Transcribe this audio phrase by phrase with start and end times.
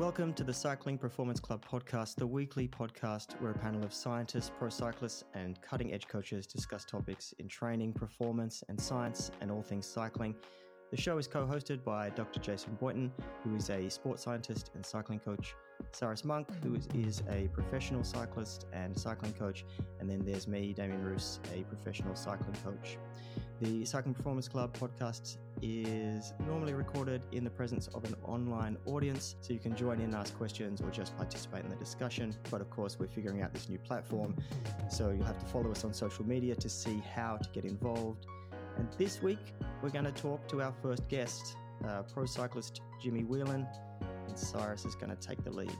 [0.00, 4.50] Welcome to the Cycling Performance Club podcast, the weekly podcast where a panel of scientists,
[4.58, 9.60] pro cyclists, and cutting edge coaches discuss topics in training, performance, and science, and all
[9.60, 10.34] things cycling.
[10.90, 12.40] The show is co hosted by Dr.
[12.40, 13.12] Jason Boynton,
[13.44, 15.54] who is a sports scientist and cycling coach,
[15.92, 19.66] Cyrus Monk, who is, is a professional cyclist and cycling coach,
[20.00, 22.96] and then there's me, Damien Roos, a professional cycling coach.
[23.60, 29.36] The Cycling Performance Club podcast is normally recorded in the presence of an online audience,
[29.42, 32.34] so you can join in, ask questions, or just participate in the discussion.
[32.50, 34.34] But of course, we're figuring out this new platform,
[34.88, 38.24] so you'll have to follow us on social media to see how to get involved.
[38.78, 39.52] And this week,
[39.82, 41.54] we're going to talk to our first guest,
[41.86, 43.66] uh, pro cyclist Jimmy Whelan,
[44.26, 45.76] and Cyrus is going to take the lead.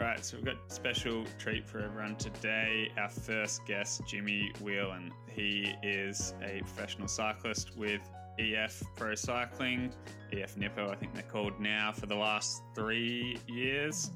[0.00, 2.88] Right, so we've got special treat for everyone today.
[2.96, 5.10] Our first guest, Jimmy Whelan.
[5.28, 8.00] He is a professional cyclist with
[8.38, 9.92] EF Pro Cycling,
[10.32, 14.12] EF Nippo, I think they're called now, for the last three years,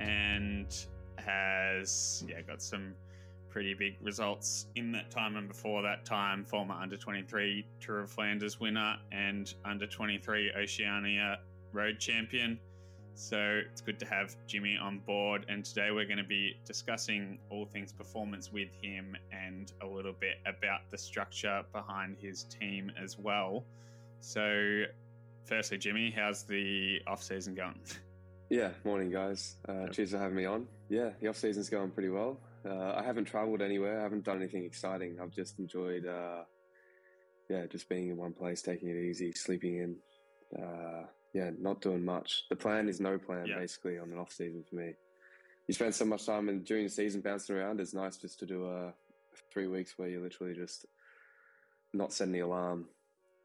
[0.00, 0.66] and
[1.24, 2.94] has yeah got some
[3.50, 6.44] pretty big results in that time and before that time.
[6.44, 11.38] Former under 23 Tour of Flanders winner and under 23 Oceania
[11.72, 12.58] Road Champion.
[13.20, 15.44] So it's good to have Jimmy on board.
[15.46, 20.14] And today we're going to be discussing all things performance with him and a little
[20.18, 23.62] bit about the structure behind his team as well.
[24.20, 24.84] So,
[25.44, 27.78] firstly, Jimmy, how's the off season going?
[28.48, 29.56] Yeah, morning, guys.
[29.68, 30.66] Uh, cheers for having me on.
[30.88, 32.40] Yeah, the off season's going pretty well.
[32.64, 34.00] Uh, I haven't traveled anywhere.
[34.00, 35.18] I haven't done anything exciting.
[35.20, 36.44] I've just enjoyed, uh,
[37.50, 39.96] yeah, just being in one place, taking it easy, sleeping in.
[41.34, 42.44] Uh, yeah, not doing much.
[42.48, 43.58] The plan is no plan, yeah.
[43.58, 44.92] basically, on an off season for me.
[45.66, 47.80] You spend so much time in, during the season bouncing around.
[47.80, 48.92] It's nice just to do a
[49.52, 50.86] three weeks where you're literally just
[51.92, 52.86] not setting the alarm,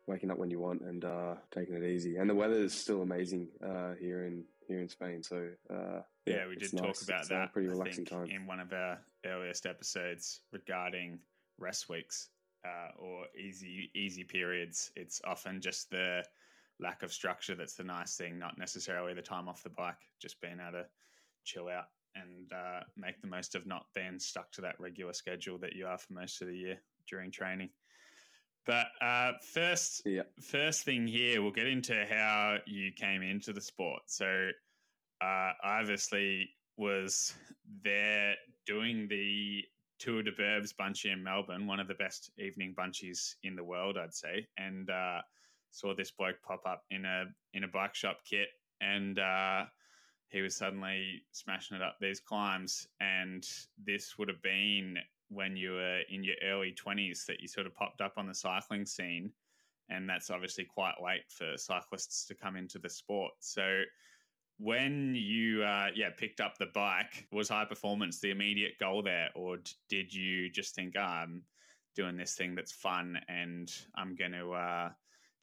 [0.07, 2.17] waking up when you want, and uh, taking it easy.
[2.17, 5.21] And the weather is still amazing uh, here in here in Spain.
[5.21, 7.53] So uh, yeah, yeah, we did talk about it's that.
[7.53, 11.19] pretty relaxing time in one of our earliest episodes regarding
[11.59, 12.29] rest weeks
[12.65, 14.91] uh, or easy easy periods.
[14.95, 16.23] It's often just the
[16.79, 20.39] lack of structure that's the nice thing, not necessarily the time off the bike, just
[20.41, 20.85] being able to
[21.43, 25.57] chill out and uh, make the most of not being stuck to that regular schedule
[25.59, 26.77] that you are for most of the year
[27.09, 27.69] during training.
[28.65, 30.23] But uh, first, yeah.
[30.41, 34.01] first thing here, we'll get into how you came into the sport.
[34.07, 34.49] So,
[35.21, 37.33] uh, I obviously was
[37.83, 38.35] there
[38.65, 39.63] doing the
[39.99, 43.97] Tour de Burbs Bunchy in Melbourne, one of the best evening bunchies in the world,
[43.97, 45.21] I'd say, and uh,
[45.75, 48.47] saw this bloke pop up in a in a bike shop kit,
[48.81, 49.65] and uh,
[50.29, 52.87] he was suddenly smashing it up these climbs.
[53.01, 53.45] And
[53.83, 54.97] this would have been
[55.29, 58.33] when you were in your early twenties that you sort of popped up on the
[58.33, 59.31] cycling scene,
[59.89, 63.33] and that's obviously quite late for cyclists to come into the sport.
[63.39, 63.81] So
[64.57, 69.29] when you uh, yeah picked up the bike was high performance the immediate goal there
[69.35, 69.57] or
[69.89, 71.43] did you just think oh, i'm
[71.93, 74.89] doing this thing that's fun and i'm going to uh,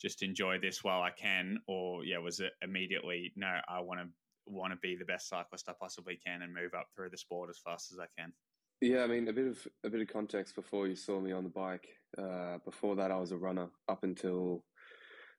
[0.02, 4.06] just enjoy this while I can, or yeah, was it immediately no, I want to
[4.46, 7.48] want to be the best cyclist I possibly can and move up through the sport
[7.48, 8.32] as fast as I can.
[8.80, 11.44] Yeah, I mean a bit of a bit of context before you saw me on
[11.44, 11.86] the bike.
[12.18, 14.64] Uh, before that, I was a runner up until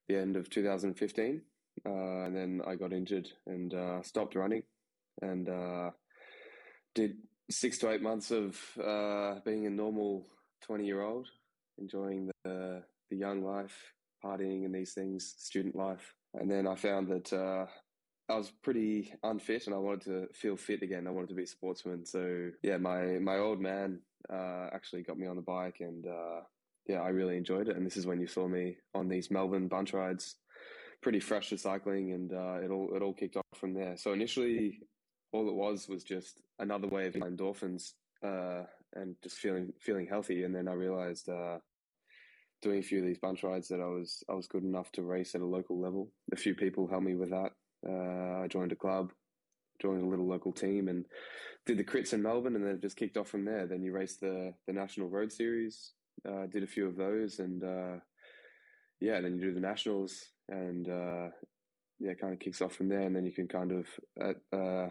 [0.07, 1.41] the end of 2015,
[1.85, 4.63] uh, and then I got injured and uh, stopped running,
[5.21, 5.91] and uh,
[6.95, 7.17] did
[7.51, 10.25] six to eight months of uh, being a normal
[10.65, 11.27] 20 year old,
[11.77, 13.92] enjoying the the young life,
[14.23, 16.13] partying and these things, student life.
[16.33, 17.65] And then I found that uh,
[18.29, 21.07] I was pretty unfit and I wanted to feel fit again.
[21.07, 22.05] I wanted to be a sportsman.
[22.05, 23.99] So yeah, my, my old man
[24.31, 26.41] uh, actually got me on the bike and uh,
[26.87, 27.75] yeah, I really enjoyed it.
[27.75, 30.35] And this is when you saw me on these Melbourne bunch rides,
[31.01, 33.97] pretty fresh to cycling and uh, it all, it all kicked off from there.
[33.97, 34.79] So initially
[35.33, 37.91] all it was was just another way of endorphins
[38.25, 38.63] uh,
[38.93, 40.43] and just feeling, feeling healthy.
[40.43, 41.57] And then I realized, uh,
[42.63, 45.03] doing a few of these bunch rides that I was I was good enough to
[45.03, 46.09] race at a local level.
[46.31, 47.51] A few people helped me with that.
[47.87, 49.11] Uh, I joined a club,
[49.81, 51.05] joined a little local team, and
[51.65, 53.67] did the crits in Melbourne, and then it just kicked off from there.
[53.67, 55.91] Then you race the the national road series.
[56.27, 57.99] Uh, did a few of those, and uh,
[59.01, 60.15] yeah, then you do the nationals,
[60.47, 61.27] and uh,
[61.99, 63.87] yeah, kind of kicks off from there, and then you can kind of
[64.21, 64.89] uh,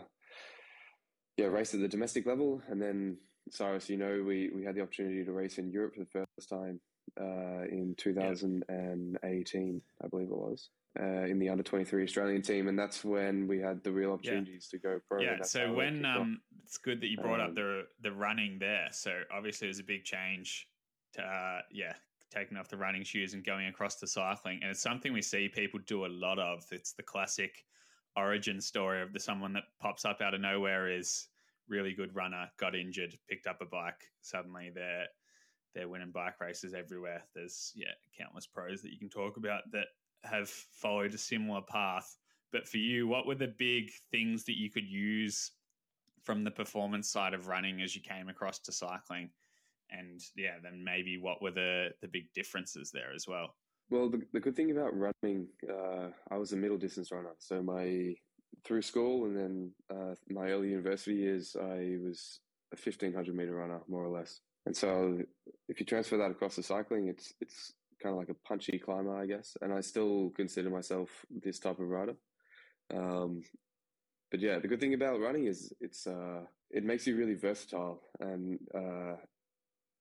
[1.39, 3.17] yeah race at the domestic level, and then
[3.51, 6.49] Cyrus, you know, we we had the opportunity to race in Europe for the first
[6.51, 6.81] time
[7.21, 10.71] uh, in 2018, I believe it was.
[11.01, 14.69] Uh, in the under 23 Australian team, and that's when we had the real opportunities
[14.71, 14.79] yeah.
[14.79, 15.23] to go pro.
[15.23, 18.89] Yeah, so when um, it's good that you brought um, up the the running there.
[18.91, 20.69] So obviously, it was a big change.
[21.15, 21.95] To, uh, yeah,
[22.31, 25.49] taking off the running shoes and going across to cycling, and it's something we see
[25.49, 26.63] people do a lot of.
[26.71, 27.65] It's the classic.
[28.15, 31.29] origin story of the someone that pops up out of nowhere is
[31.69, 34.11] really good runner, got injured, picked up a bike.
[34.21, 35.07] Suddenly they're
[35.75, 37.23] they're winning bike races everywhere.
[37.35, 39.87] There's yeah countless pros that you can talk about that
[40.25, 42.17] have followed a similar path.
[42.53, 45.53] But for you, what were the big things that you could use
[46.23, 49.31] from the performance side of running as you came across to cycling?
[49.91, 53.55] And yeah, then maybe what were the the big differences there as well?
[53.91, 57.35] Well, the, the good thing about running, uh, I was a middle distance runner.
[57.39, 58.15] So my
[58.65, 62.41] through school and then uh, my early university years, I was
[62.73, 64.41] a 1500 meter runner, more or less.
[64.67, 65.19] And so
[65.69, 67.73] if you transfer that across to cycling, it's, it's
[68.03, 69.57] kind of like a punchy climber, I guess.
[69.61, 72.15] And I still consider myself this type of rider.
[72.95, 73.43] Um,
[74.31, 78.03] but yeah, the good thing about running is it's, uh, it makes you really versatile
[78.21, 79.17] and, uh,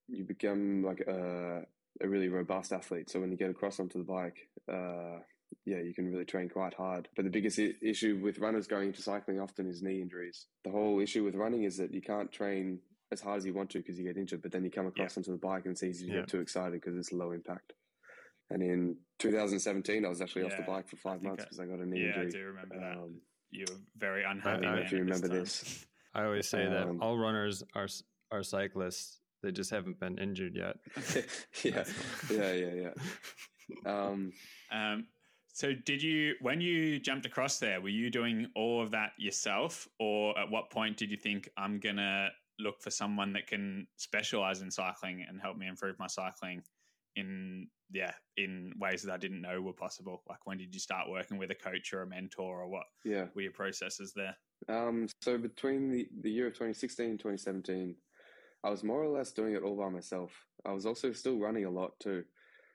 [0.08, 1.62] you become like a,
[2.02, 3.10] a really robust athlete.
[3.10, 4.38] So when you get across onto the bike,
[4.72, 5.20] uh,
[5.66, 7.08] yeah, you can really train quite hard.
[7.16, 10.48] But the biggest I- issue with runners going into cycling often is knee injuries.
[10.64, 12.80] The whole issue with running is that you can't train
[13.12, 15.16] as hard as you want to because you get injured, but then you come across
[15.16, 15.20] yeah.
[15.20, 16.20] onto the bike and it's easy to yeah.
[16.20, 17.74] get too excited because it's low impact.
[18.50, 21.64] And in 2017, I was actually yeah, off the bike for five months because I,
[21.64, 22.28] I, got a knee yeah, injury.
[22.28, 23.10] I do remember um, that.
[23.52, 24.50] You were very unhappy.
[24.50, 25.60] I don't know if you remember this.
[25.60, 25.86] this.
[26.14, 27.88] I always say um, that all runners are
[28.32, 29.20] are cyclists.
[29.44, 30.76] They just haven't been injured yet.
[31.64, 31.84] yeah,
[32.30, 32.92] yeah, yeah, yeah.
[33.86, 34.32] Um,
[34.72, 35.06] um,
[35.54, 39.88] so, did you, when you jumped across there, were you doing all of that yourself?
[40.00, 42.30] Or at what point did you think, I'm going to
[42.62, 46.62] look for someone that can specialize in cycling and help me improve my cycling
[47.16, 50.24] in, yeah, in ways that I didn't know were possible?
[50.30, 53.26] Like, when did you start working with a coach or a mentor, or what yeah.
[53.36, 54.36] were your processes there?
[54.70, 57.96] Um, so, between the, the year of 2016 and 2017,
[58.64, 60.32] I was more or less doing it all by myself.
[60.66, 62.24] I was also still running a lot too.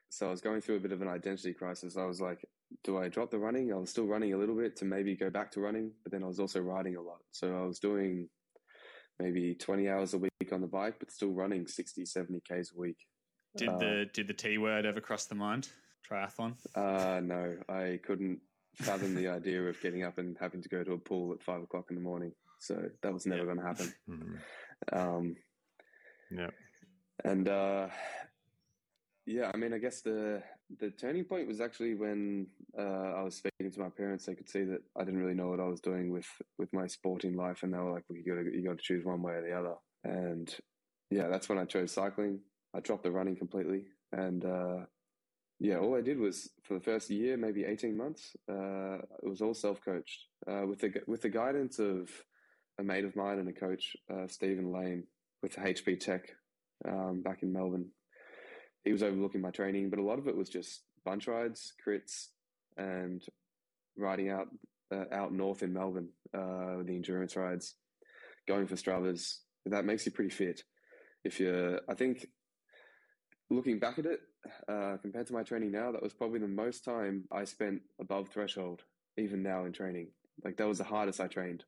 [0.09, 1.97] So I was going through a bit of an identity crisis.
[1.97, 2.45] I was like,
[2.83, 3.71] do I drop the running?
[3.71, 6.23] I was still running a little bit to maybe go back to running, but then
[6.23, 7.19] I was also riding a lot.
[7.31, 8.29] So I was doing
[9.19, 12.79] maybe 20 hours a week on the bike, but still running 60, 70 Ks a
[12.79, 12.97] week.
[13.55, 15.69] Did uh, the did the T word ever cross the mind?
[16.09, 16.53] Triathlon?
[16.75, 18.39] Uh, no, I couldn't
[18.75, 21.61] fathom the idea of getting up and having to go to a pool at five
[21.61, 22.31] o'clock in the morning.
[22.59, 23.93] So that was never going to happen.
[24.09, 24.97] Mm-hmm.
[24.97, 25.35] Um,
[26.31, 26.49] yeah.
[27.23, 27.87] And uh,
[29.25, 30.43] yeah, I mean, I guess the
[30.79, 32.47] the turning point was actually when
[32.77, 34.25] uh, I was speaking to my parents.
[34.25, 36.27] They could see that I didn't really know what I was doing with
[36.57, 39.05] with my sporting life, and they were like, "Well, you got you got to choose
[39.05, 40.53] one way or the other." And
[41.09, 42.39] yeah, that's when I chose cycling.
[42.75, 44.85] I dropped the running completely, and uh,
[45.59, 49.41] yeah, all I did was for the first year, maybe eighteen months, uh, it was
[49.41, 52.09] all self coached uh, with the with the guidance of
[52.79, 55.03] a mate of mine and a coach, uh, Stephen Lane,
[55.41, 56.29] with HB Tech
[56.87, 57.89] um, back in Melbourne
[58.87, 62.27] he was overlooking my training, but a lot of it was just bunch rides, crits,
[62.77, 63.23] and
[63.97, 64.47] riding out
[64.93, 67.75] uh, out north in Melbourne, uh, the endurance rides,
[68.47, 69.39] going for Stravas.
[69.65, 70.63] That makes you pretty fit.
[71.25, 72.25] If you, I think,
[73.49, 74.21] looking back at it,
[74.69, 78.29] uh, compared to my training now, that was probably the most time I spent above
[78.29, 78.83] threshold,
[79.17, 80.07] even now in training.
[80.45, 81.65] Like that was the hardest I trained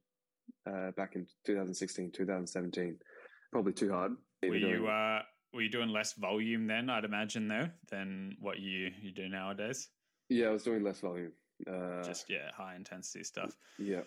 [0.65, 2.98] uh, back in 2016, 2017.
[3.51, 4.13] Probably too hard.
[4.42, 5.22] Were you uh,
[5.54, 6.90] were you doing less volume then?
[6.90, 9.90] I'd imagine though than what you you do nowadays.
[10.30, 11.31] Yeah, I was doing less volume.
[11.68, 13.57] Uh, Just yeah, high intensity stuff.
[13.78, 14.01] Yeah.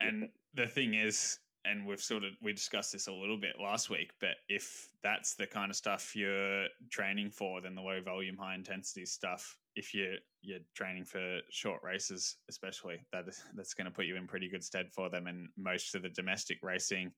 [0.00, 3.90] And the thing is, and we've sort of we discussed this a little bit last
[3.90, 8.36] week, but if that's the kind of stuff you're training for, then the low volume,
[8.36, 13.84] high intensity stuff, if you're you're training for short races, especially, that is, that's going
[13.84, 15.26] to put you in pretty good stead for them.
[15.26, 17.12] And most of the domestic racing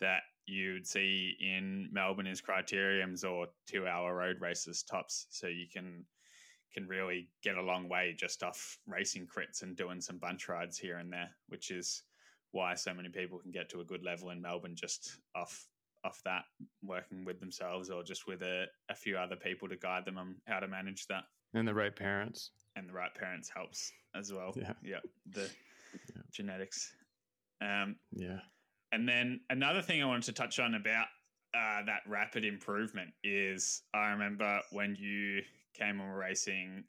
[0.00, 5.26] that you'd see in Melbourne is criteriums or two hour road races tops.
[5.30, 6.04] So you can
[6.72, 10.78] can really get a long way just off racing crits and doing some bunch rides
[10.78, 12.02] here and there, which is
[12.52, 15.66] why so many people can get to a good level in Melbourne just off
[16.04, 16.42] off that
[16.82, 20.34] working with themselves or just with a, a few other people to guide them on
[20.46, 21.24] how to manage that.
[21.54, 22.50] And the right parents.
[22.74, 24.52] And the right parents helps as well.
[24.56, 24.72] Yeah.
[24.82, 24.98] Yeah.
[25.30, 25.42] The
[26.14, 26.22] yeah.
[26.32, 26.92] genetics.
[27.60, 28.40] Um, yeah.
[28.92, 31.06] And then another thing I wanted to touch on about
[31.54, 35.42] uh, that rapid improvement is I remember when you
[35.74, 36.84] came on racing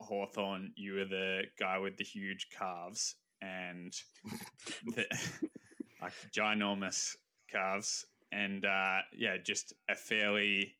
[0.00, 3.94] Hawthorn, you were the guy with the huge calves and
[4.94, 5.06] the,
[6.02, 7.16] like ginormous
[7.50, 8.04] calves.
[8.32, 10.74] And uh, yeah, just a fairly,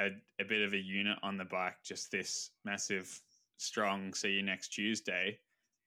[0.00, 0.08] a,
[0.40, 3.20] a bit of a unit on the bike, just this massive,
[3.58, 5.38] strong, see you next Tuesday.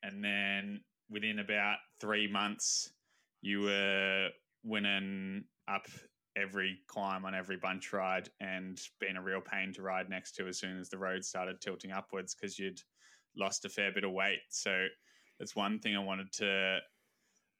[0.04, 2.92] And then within about three months,
[3.42, 4.30] you were
[4.64, 5.88] winning up
[6.38, 10.48] every climb on every bunch ride and being a real pain to ride next to
[10.48, 12.80] as soon as the road started tilting upwards because you'd
[13.38, 14.40] lost a fair bit of weight.
[14.50, 14.86] So
[15.40, 16.80] that's one thing I wanted to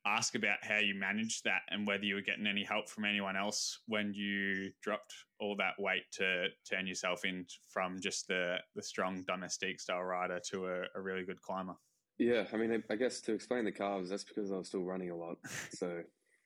[0.06, 3.36] ask about how you managed that and whether you were getting any help from anyone
[3.36, 8.82] else when you dropped all that weight to turn yourself in from just the the
[8.82, 11.76] strong domestique style rider to a, a really good climber.
[12.22, 14.84] Yeah, I mean, I, I guess to explain the calves, that's because I was still
[14.84, 15.38] running a lot.
[15.74, 16.04] So,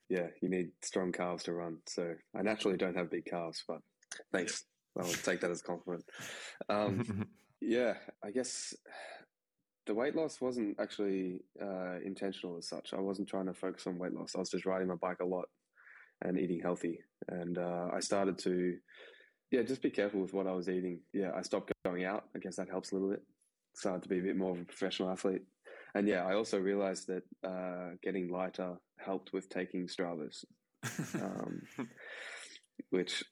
[0.07, 1.79] yeah, you need strong calves to run.
[1.85, 3.79] So, I naturally don't have big calves, but
[4.31, 4.63] thanks.
[4.97, 6.05] I'll take that as a compliment.
[6.69, 7.27] Um,
[7.59, 8.73] yeah, I guess
[9.85, 12.93] the weight loss wasn't actually uh, intentional as such.
[12.93, 14.33] I wasn't trying to focus on weight loss.
[14.33, 15.49] I was just riding my bike a lot
[16.21, 16.99] and eating healthy.
[17.27, 18.77] And uh, I started to,
[19.51, 21.01] yeah, just be careful with what I was eating.
[21.11, 22.29] Yeah, I stopped going out.
[22.33, 23.23] I guess that helps a little bit.
[23.75, 25.41] Started to be a bit more of a professional athlete.
[25.95, 30.43] And yeah, I also realized that uh, getting lighter helped with taking Stravas,
[31.15, 31.61] um,
[32.89, 33.23] which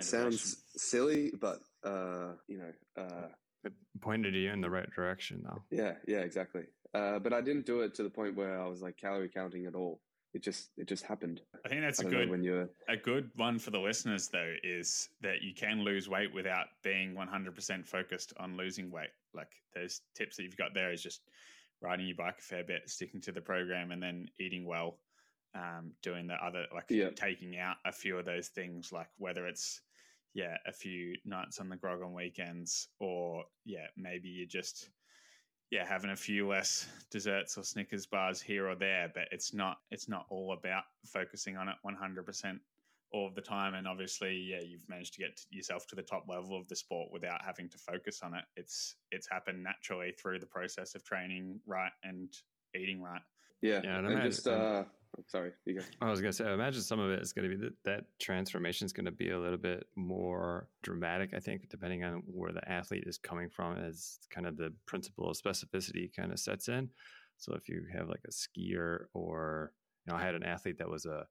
[0.00, 3.28] sounds silly, but uh, you know, uh,
[3.64, 5.62] it pointed you in the right direction though.
[5.70, 6.64] Yeah, yeah, exactly.
[6.92, 9.64] Uh, but I didn't do it to the point where I was like calorie counting
[9.64, 10.02] at all.
[10.34, 11.40] It just it just happened.
[11.64, 14.52] I think that's I a good when you're a good one for the listeners though
[14.62, 19.10] is that you can lose weight without being 100% focused on losing weight.
[19.34, 21.22] Like those tips that you've got there is just
[21.82, 24.98] riding your bike a fair bit, sticking to the program, and then eating well.
[25.54, 27.10] Um, doing the other like yeah.
[27.14, 29.82] taking out a few of those things, like whether it's
[30.34, 34.88] yeah, a few nights on the grog on weekends, or yeah, maybe you're just
[35.70, 39.76] yeah having a few less desserts or Snickers bars here or there, but it's not
[39.90, 42.60] it's not all about focusing on it 100 percent
[43.12, 43.74] all of the time.
[43.74, 47.10] And obviously, yeah, you've managed to get yourself to the top level of the sport
[47.12, 48.44] without having to focus on it.
[48.56, 52.28] It's it's happened naturally through the process of training right and
[52.74, 53.22] eating right.
[53.60, 54.84] Yeah, yeah and, and just uh,
[55.28, 55.84] sorry, you go.
[56.00, 58.04] I was gonna say, I imagine some of it is going to be that that
[58.18, 61.30] transformation is going to be a little bit more dramatic.
[61.34, 65.30] I think, depending on where the athlete is coming from, as kind of the principle
[65.30, 66.88] of specificity kind of sets in.
[67.38, 69.72] So if you have like a skier, or
[70.06, 71.26] you know, I had an athlete that was a a,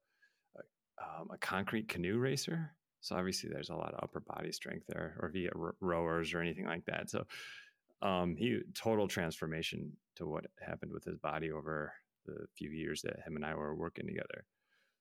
[1.01, 2.71] um, a concrete canoe racer.
[3.01, 6.65] So obviously, there's a lot of upper body strength there, or via rowers or anything
[6.65, 7.09] like that.
[7.09, 7.25] So
[8.01, 11.93] um, he total transformation to what happened with his body over
[12.25, 14.45] the few years that him and I were working together.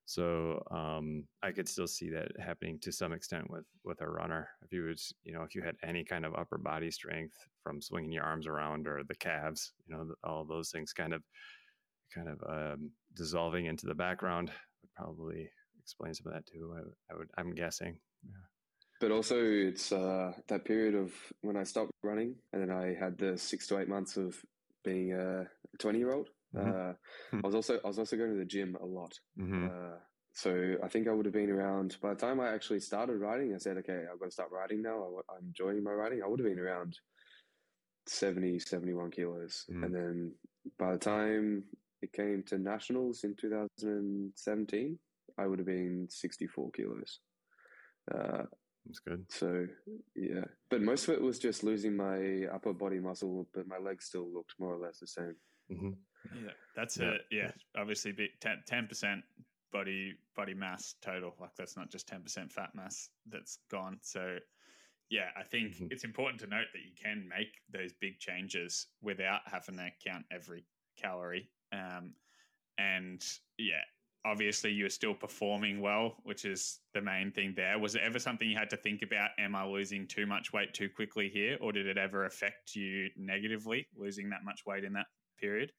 [0.06, 4.48] So um, I could still see that happening to some extent with with a runner.
[4.64, 7.80] If you was, you know, if you had any kind of upper body strength from
[7.80, 11.22] swinging your arms around or the calves, you know, all those things kind of
[12.12, 14.50] kind of um, dissolving into the background
[14.82, 15.48] would probably
[15.90, 16.74] explain some of that too.
[16.76, 17.98] I, I would, I'm guessing.
[18.24, 18.46] Yeah.
[19.00, 23.16] But also, it's uh, that period of when I stopped running, and then I had
[23.16, 24.36] the six to eight months of
[24.84, 25.46] being a
[25.78, 26.68] 20 year old Mm-hmm.
[26.68, 26.92] Uh,
[27.30, 27.44] hmm.
[27.44, 29.12] I was also I was also going to the gym a lot.
[29.38, 29.66] Mm-hmm.
[29.66, 29.98] Uh,
[30.32, 33.54] so I think I would have been around by the time I actually started riding.
[33.54, 35.04] I said, okay, I've got to start riding now.
[35.28, 36.22] I, am enjoying my riding.
[36.22, 36.96] I would have been around
[38.06, 39.84] 70, 71 kilos, mm-hmm.
[39.84, 40.32] and then
[40.78, 41.64] by the time
[42.02, 44.98] it came to nationals in 2017,
[45.40, 47.20] I would have been 64 kilos.
[48.12, 48.42] Uh,
[48.86, 49.24] That's good.
[49.30, 49.66] So
[50.14, 54.06] yeah, but most of it was just losing my upper body muscle, but my legs
[54.06, 55.36] still looked more or less the same.
[55.72, 56.44] Mm-hmm.
[56.44, 57.10] Yeah, that's yeah.
[57.10, 57.20] it.
[57.30, 59.22] Yeah, obviously, ten percent
[59.72, 61.34] body body mass total.
[61.40, 63.98] Like that's not just ten percent fat mass that's gone.
[64.02, 64.36] So,
[65.08, 65.86] yeah, I think mm-hmm.
[65.90, 70.24] it's important to note that you can make those big changes without having to count
[70.30, 70.64] every
[71.00, 71.48] calorie.
[71.72, 72.14] Um,
[72.78, 73.24] and
[73.58, 73.82] yeah,
[74.24, 77.78] obviously you're still performing well, which is the main thing there.
[77.78, 79.30] Was it ever something you had to think about?
[79.38, 81.56] Am I losing too much weight too quickly here?
[81.60, 85.06] Or did it ever affect you negatively, losing that much weight in that
[85.40, 85.72] period?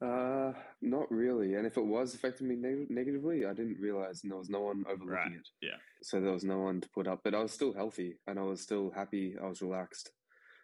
[0.00, 1.54] Uh, not really.
[1.54, 4.62] And if it was affecting me neg- negatively, I didn't realize and there was no
[4.62, 5.32] one overlooking right.
[5.32, 5.48] it.
[5.60, 5.76] Yeah.
[6.02, 8.42] So there was no one to put up, but I was still healthy and I
[8.42, 9.36] was still happy.
[9.40, 10.10] I was relaxed.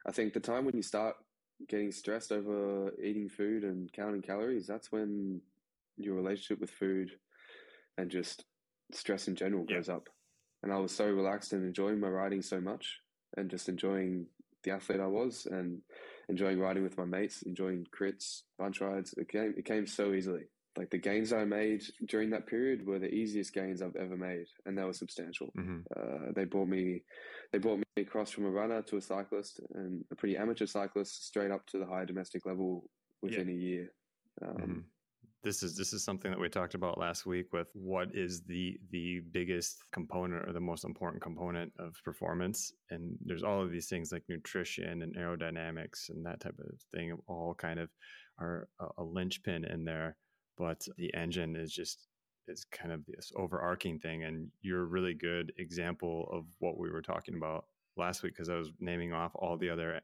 [0.07, 1.17] I think the time when you start
[1.69, 5.41] getting stressed over eating food and counting calories, that's when
[5.99, 7.11] your relationship with food
[7.97, 8.45] and just
[8.93, 9.77] stress in general yeah.
[9.77, 10.09] goes up.
[10.63, 12.99] And I was so relaxed and enjoying my riding so much
[13.37, 14.27] and just enjoying
[14.65, 15.81] the athlete I was and
[16.29, 19.15] enjoying riding with my mates, enjoying crits, bunch rides.
[19.17, 20.45] It came, it came so easily.
[20.77, 24.47] Like the gains I made during that period were the easiest gains I've ever made,
[24.65, 25.49] and they were substantial.
[25.59, 25.79] Mm-hmm.
[25.97, 27.03] Uh, they brought me,
[27.53, 31.27] they brought me across from a runner to a cyclist, and a pretty amateur cyclist
[31.27, 32.89] straight up to the higher domestic level
[33.23, 33.55] within yeah.
[33.55, 33.93] a year.
[34.41, 34.79] Um, mm-hmm
[35.45, 38.79] this is this is something that we talked about last week with what is the
[38.91, 42.73] the biggest component or the most important component of performance.
[42.91, 47.17] And there's all of these things like nutrition and aerodynamics and that type of thing
[47.29, 47.89] all kind of
[48.41, 50.17] are a, a linchpin in there.
[50.57, 52.09] But the engine is just
[52.49, 54.25] is kind of this overarching thing.
[54.25, 57.67] And you're a really good example of what we were talking about
[57.97, 60.01] last week because I was naming off all the other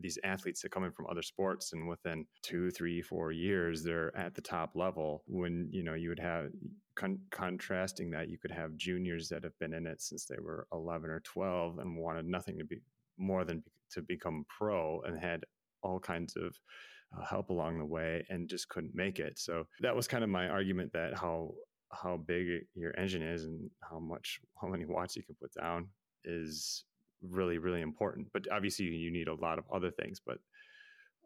[0.00, 4.16] these athletes that come in from other sports and within two, three, four years, they're
[4.16, 5.22] at the top level.
[5.26, 6.50] When, you know, you would have
[6.94, 10.66] con- contrasting that, you could have juniors that have been in it since they were
[10.72, 12.80] 11 or 12 and wanted nothing to be
[13.18, 15.44] more than to become pro and had
[15.82, 16.56] all kinds of
[17.16, 19.38] uh, help along the way and just couldn't make it.
[19.38, 21.54] So that was kind of my argument that how
[21.90, 25.88] how big your engine is and how much how many watts you can put down
[26.24, 26.84] is
[27.22, 30.38] really really important but obviously you need a lot of other things but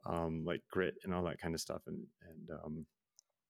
[0.06, 2.86] um like grit and all that kind of stuff and and um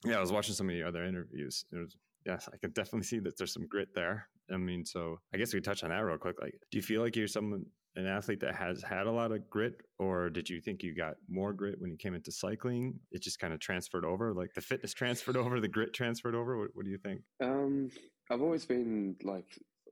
[0.05, 1.97] yeah i was watching some of the other interviews was
[2.27, 5.55] yes i can definitely see that there's some grit there i mean so i guess
[5.55, 8.41] we touch on that real quick like do you feel like you're someone an athlete
[8.41, 11.79] that has had a lot of grit or did you think you got more grit
[11.79, 15.37] when you came into cycling it just kind of transferred over like the fitness transferred
[15.37, 17.91] over the grit transferred over what, what do you think um
[18.31, 19.47] i've always been like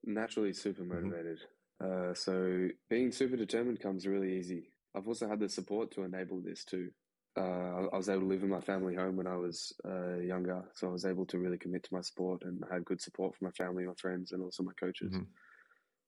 [0.05, 1.09] naturally super mm-hmm.
[1.09, 1.39] motivated.
[1.85, 6.41] Uh, so being super determined comes really easy i've also had the support to enable
[6.41, 6.91] this too
[7.37, 10.65] uh, I was able to live in my family home when I was uh, younger,
[10.75, 13.37] so I was able to really commit to my sport and I had good support
[13.37, 15.13] from my family, my friends, and also my coaches.
[15.13, 15.25] Mm-hmm.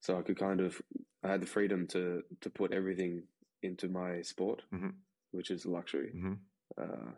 [0.00, 0.82] So I could kind of
[1.22, 3.22] I had the freedom to to put everything
[3.62, 4.88] into my sport, mm-hmm.
[5.30, 6.10] which is a luxury.
[6.14, 6.32] Mm-hmm.
[6.76, 7.12] Uh,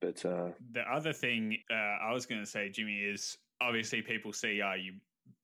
[0.00, 4.32] but uh, the other thing uh, I was going to say, Jimmy, is obviously people
[4.32, 4.94] see, oh, you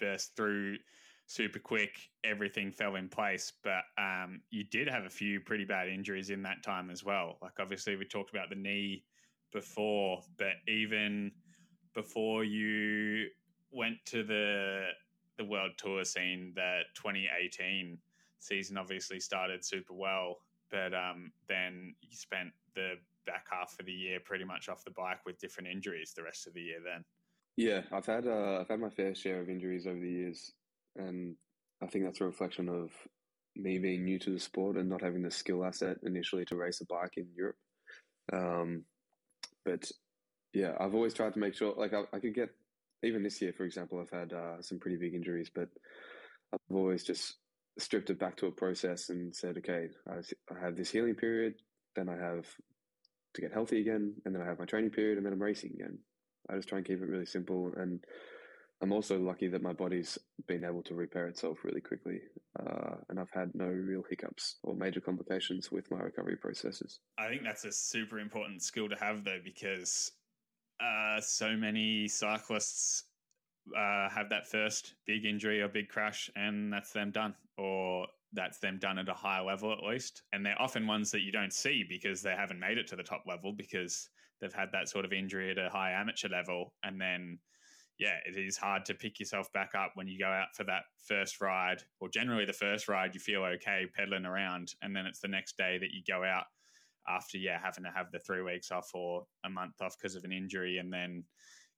[0.00, 0.78] burst through
[1.26, 5.88] super quick, everything fell in place, but um, you did have a few pretty bad
[5.88, 7.38] injuries in that time as well.
[7.42, 9.04] Like obviously we talked about the knee
[9.52, 11.32] before, but even
[11.94, 13.28] before you
[13.72, 14.88] went to the
[15.38, 17.98] the world tour scene, that 2018
[18.38, 20.36] season obviously started super well,
[20.70, 22.94] but um, then you spent the
[23.26, 26.46] back half of the year pretty much off the bike with different injuries the rest
[26.46, 26.78] of the year.
[26.82, 27.04] Then,
[27.56, 30.52] yeah, I've had uh, I've had my fair share of injuries over the years,
[30.96, 31.36] and
[31.82, 32.90] I think that's a reflection of
[33.54, 36.80] me being new to the sport and not having the skill asset initially to race
[36.80, 37.56] a bike in Europe.
[38.32, 38.84] Um,
[39.64, 39.90] but
[40.52, 42.50] yeah, I've always tried to make sure like I, I could get
[43.02, 45.68] even this year, for example, I've had uh, some pretty big injuries, but
[46.52, 47.36] I've always just
[47.78, 50.18] stripped it back to a process and said, okay, I,
[50.54, 51.54] I have this healing period,
[51.94, 52.46] then I have
[53.34, 55.72] to get healthy again, and then I have my training period, and then I'm racing
[55.74, 55.98] again.
[56.48, 57.72] I just try and keep it really simple.
[57.76, 58.02] And
[58.82, 62.20] I'm also lucky that my body's been able to repair itself really quickly.
[62.60, 67.00] Uh, and I've had no real hiccups or major complications with my recovery processes.
[67.18, 70.12] I think that's a super important skill to have, though, because
[70.80, 73.04] uh, so many cyclists
[73.74, 78.58] uh, have that first big injury or big crash, and that's them done, or that's
[78.58, 80.22] them done at a higher level at least.
[80.32, 83.02] And they're often ones that you don't see because they haven't made it to the
[83.02, 84.10] top level because
[84.40, 86.74] they've had that sort of injury at a high amateur level.
[86.82, 87.38] And then,
[87.98, 90.82] yeah, it is hard to pick yourself back up when you go out for that
[91.06, 94.74] first ride, or generally the first ride, you feel okay pedaling around.
[94.82, 96.44] And then it's the next day that you go out
[97.08, 100.24] after yeah having to have the three weeks off or a month off because of
[100.24, 101.24] an injury and then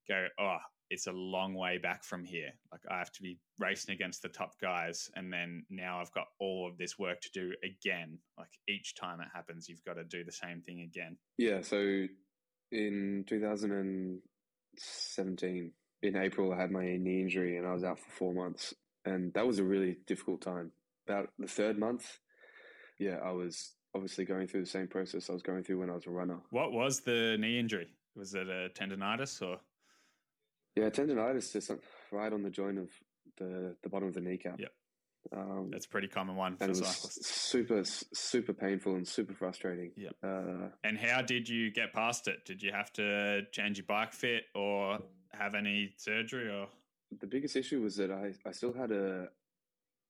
[0.07, 0.57] go oh
[0.89, 4.29] it's a long way back from here like i have to be racing against the
[4.29, 8.49] top guys and then now i've got all of this work to do again like
[8.67, 12.07] each time it happens you've got to do the same thing again yeah so
[12.71, 15.71] in 2017
[16.01, 18.73] in april i had my knee injury and i was out for four months
[19.05, 20.71] and that was a really difficult time
[21.07, 22.19] about the third month
[22.99, 25.93] yeah i was obviously going through the same process I was going through when I
[25.93, 26.39] was a runner.
[26.51, 27.87] What was the knee injury?
[28.15, 29.57] Was it a tendonitis or?
[30.75, 31.71] Yeah, tendonitis just
[32.11, 32.89] right on the joint of
[33.37, 34.59] the the bottom of the kneecap.
[34.59, 34.67] Yeah,
[35.35, 37.27] um, that's a pretty common one for cyclists.
[37.27, 39.91] Super, super painful and super frustrating.
[39.97, 40.09] Yeah.
[40.23, 42.45] Uh, and how did you get past it?
[42.45, 44.99] Did you have to change your bike fit or
[45.39, 46.67] have any surgery or?
[47.19, 49.29] The biggest issue was that I, I still had a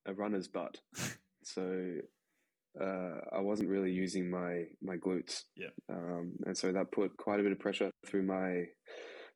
[0.06, 0.78] a runner's butt.
[1.44, 1.96] so
[2.80, 5.44] uh, I wasn't really using my my glutes.
[5.56, 5.70] Yeah.
[5.90, 8.66] Um, and so that put quite a bit of pressure through my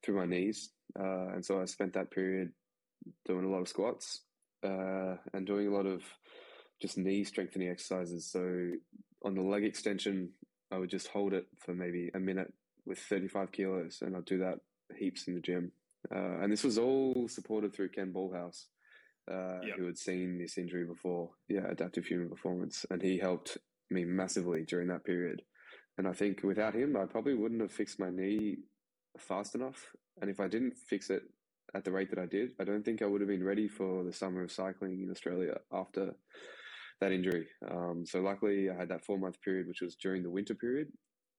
[0.03, 0.71] through my knees.
[0.99, 2.51] Uh, and so I spent that period
[3.25, 4.21] doing a lot of squats
[4.63, 6.03] uh, and doing a lot of
[6.81, 8.29] just knee strengthening exercises.
[8.29, 8.71] So
[9.23, 10.31] on the leg extension,
[10.71, 12.53] I would just hold it for maybe a minute
[12.85, 14.59] with 35 kilos, and I'd do that
[14.97, 15.71] heaps in the gym.
[16.11, 18.65] Uh, and this was all supported through Ken Ballhouse,
[19.31, 19.77] uh, yep.
[19.77, 21.29] who had seen this injury before.
[21.47, 23.57] Yeah, adaptive human performance, and he helped
[23.89, 25.41] me massively during that period.
[25.97, 28.57] And I think without him, I probably wouldn't have fixed my knee
[29.17, 29.91] fast enough.
[30.21, 31.23] And if I didn't fix it
[31.75, 34.03] at the rate that I did, I don't think I would have been ready for
[34.03, 36.15] the summer of cycling in Australia after
[36.99, 37.47] that injury.
[37.69, 40.87] Um, so luckily, I had that four month period, which was during the winter period.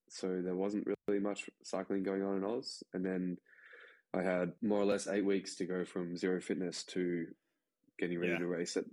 [0.09, 2.83] So there wasn't really much cycling going on in Oz.
[2.93, 3.37] And then
[4.15, 7.27] I had more or less eight weeks to go from zero fitness to
[7.99, 8.39] getting ready yeah.
[8.39, 8.85] to race at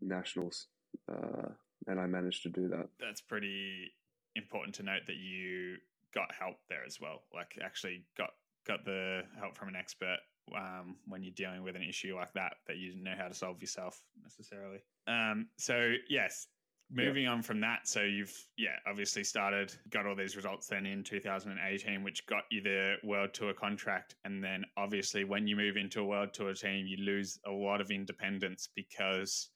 [0.00, 0.66] nationals.
[1.10, 1.48] Uh,
[1.86, 2.88] and I managed to do that.
[3.00, 3.92] That's pretty
[4.36, 5.76] important to note that you
[6.14, 7.22] got help there as well.
[7.34, 8.30] Like actually got
[8.66, 10.18] got the help from an expert
[10.56, 13.34] um, when you're dealing with an issue like that that you didn't know how to
[13.34, 14.78] solve yourself necessarily.
[15.06, 16.46] Um, so yes,
[16.92, 17.88] moving on from that.
[17.88, 22.62] So you've yeah obviously started got all these results then in 2018, which got you
[22.62, 26.86] the world tour contract, and then obviously when you move into a world tour team,
[26.86, 29.48] you lose a lot of independence because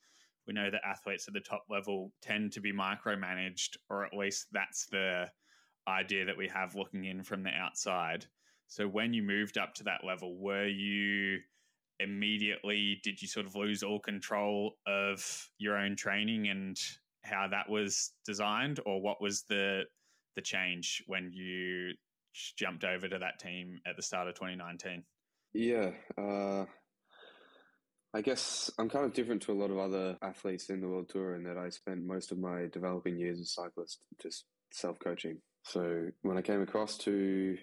[0.46, 4.46] we know that athletes at the top level tend to be micromanaged, or at least
[4.52, 5.28] that's the
[5.88, 8.26] idea that we have looking in from the outside.
[8.68, 11.38] So when you moved up to that level, were you
[12.00, 16.78] immediately did you sort of lose all control of your own training and
[17.28, 19.82] how that was designed or what was the
[20.34, 21.92] the change when you
[22.56, 25.02] jumped over to that team at the start of 2019?
[25.54, 26.66] Yeah, uh,
[28.14, 31.08] I guess I'm kind of different to a lot of other athletes in the World
[31.08, 34.98] Tour in that I spent most of my developing years as a cyclist just self
[34.98, 35.38] coaching.
[35.64, 37.56] So when I came across to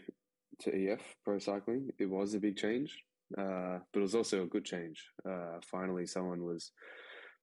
[0.61, 3.03] to EF Pro Cycling, it was a big change,
[3.37, 5.03] uh, but it was also a good change.
[5.27, 6.71] Uh, finally, someone was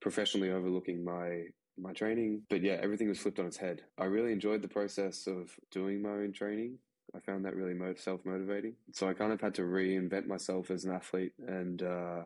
[0.01, 1.43] professionally overlooking my
[1.77, 2.43] my training.
[2.49, 3.81] But yeah, everything was flipped on its head.
[3.97, 6.77] I really enjoyed the process of doing my own training.
[7.15, 8.75] I found that really self motivating.
[8.93, 12.23] So I kind of had to reinvent myself as an athlete and uh,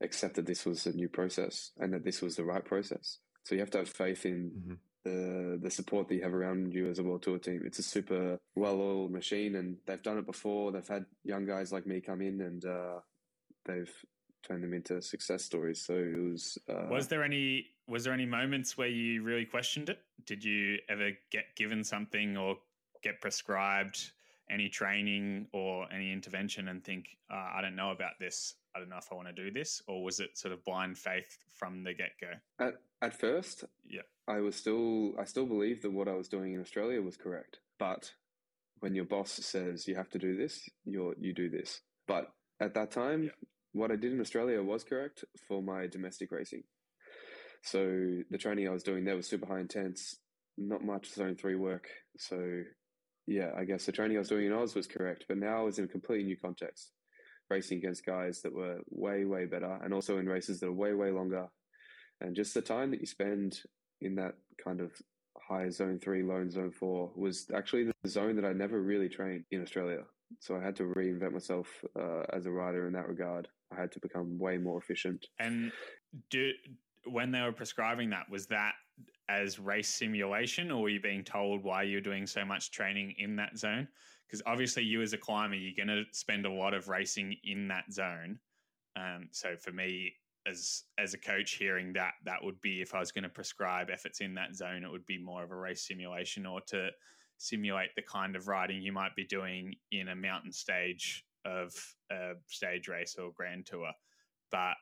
[0.00, 3.18] accept that this was a new process and that this was the right process.
[3.44, 6.74] So you have to have faith in mm-hmm the the support that you have around
[6.74, 7.62] you as a world tour team.
[7.64, 10.72] It's a super well oiled machine, and they've done it before.
[10.72, 13.00] They've had young guys like me come in, and uh,
[13.64, 13.92] they've
[14.46, 15.84] turned them into success stories.
[15.84, 16.58] So it was.
[16.68, 19.98] Uh, was there any was there any moments where you really questioned it?
[20.24, 22.56] Did you ever get given something or
[23.02, 24.12] get prescribed
[24.48, 28.54] any training or any intervention and think, uh, I don't know about this.
[28.74, 30.96] I don't know if I want to do this, or was it sort of blind
[30.96, 32.28] faith from the get go?
[32.64, 36.54] At at first, yeah, I was still I still believed that what I was doing
[36.54, 37.58] in Australia was correct.
[37.78, 38.12] But
[38.78, 41.80] when your boss says you have to do this, you you do this.
[42.06, 43.30] But at that time, yeah.
[43.72, 46.62] what I did in Australia was correct for my domestic racing.
[47.62, 47.78] So
[48.30, 50.16] the training I was doing there was super high intense,
[50.56, 51.88] not much zone three work.
[52.18, 52.62] So
[53.26, 55.62] yeah, I guess the training I was doing in Oz was correct, but now I
[55.62, 56.92] was in a completely new context,
[57.48, 60.94] racing against guys that were way, way better, and also in races that are way,
[60.94, 61.46] way longer.
[62.20, 63.60] And just the time that you spend
[64.00, 64.92] in that kind of
[65.38, 69.44] high zone three, low zone four was actually the zone that I never really trained
[69.50, 70.00] in Australia.
[70.38, 71.66] So I had to reinvent myself
[71.98, 73.48] uh, as a rider in that regard.
[73.72, 75.26] I had to become way more efficient.
[75.38, 75.72] And
[76.30, 76.50] do,
[77.04, 78.74] when they were prescribing that, was that
[79.28, 83.36] as race simulation, or were you being told why you're doing so much training in
[83.36, 83.88] that zone?
[84.26, 87.68] Because obviously, you as a climber, you're going to spend a lot of racing in
[87.68, 88.38] that zone.
[88.96, 90.14] Um, so for me,
[90.46, 93.90] as as a coach, hearing that that would be if I was going to prescribe
[93.90, 96.90] efforts in that zone, it would be more of a race simulation or to
[97.38, 101.72] simulate the kind of riding you might be doing in a mountain stage of
[102.10, 103.90] a stage race or grand tour.
[104.50, 104.74] But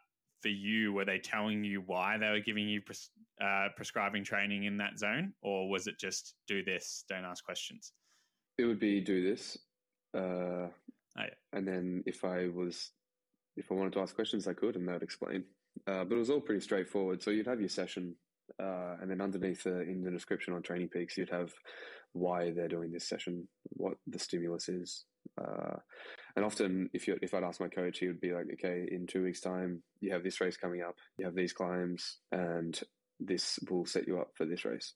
[0.42, 3.10] for you, were they telling you why they were giving you pres-
[3.42, 7.92] uh, prescribing training in that zone, or was it just do this, don't ask questions?
[8.58, 9.56] It would be do this,
[10.16, 10.70] uh, oh,
[11.16, 11.26] yeah.
[11.52, 12.90] and then if I was,
[13.56, 15.44] if I wanted to ask questions, I could, and they would explain.
[15.86, 17.22] Uh, but it was all pretty straightforward.
[17.22, 18.14] So you'd have your session,
[18.60, 21.52] uh, and then underneath the, in the description on Training Peaks, you'd have
[22.12, 25.04] why they're doing this session, what the stimulus is,
[25.40, 25.76] uh,
[26.36, 29.06] and often, if you if I'd ask my coach, he would be like, "Okay, in
[29.06, 30.96] two weeks' time, you have this race coming up.
[31.18, 32.78] You have these climbs, and
[33.20, 34.94] this will set you up for this race."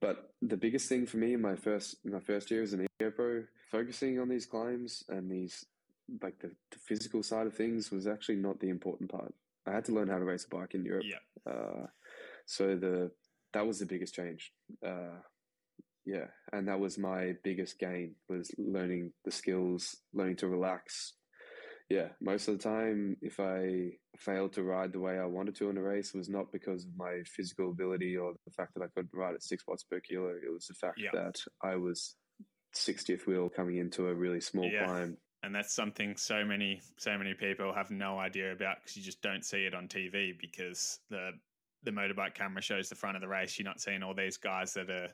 [0.00, 3.10] But the biggest thing for me in my first my first year as an EO
[3.10, 5.64] pro, focusing on these climbs and these
[6.22, 9.34] like the, the, physical side of things was actually not the important part.
[9.66, 11.04] I had to learn how to race a bike in Europe.
[11.04, 11.52] Yeah.
[11.52, 11.86] Uh,
[12.44, 13.10] so the
[13.52, 14.52] that was the biggest change.
[14.84, 15.20] Uh,
[16.06, 21.14] yeah and that was my biggest gain was learning the skills learning to relax
[21.90, 25.68] yeah most of the time if i failed to ride the way i wanted to
[25.68, 28.88] in a race was not because of my physical ability or the fact that i
[28.94, 31.10] could ride at six watts per kilo it was the fact yeah.
[31.12, 32.14] that i was
[32.74, 34.84] 60th wheel coming into a really small yeah.
[34.84, 39.02] climb and that's something so many so many people have no idea about because you
[39.02, 41.30] just don't see it on tv because the
[41.84, 44.74] the motorbike camera shows the front of the race you're not seeing all these guys
[44.74, 45.08] that are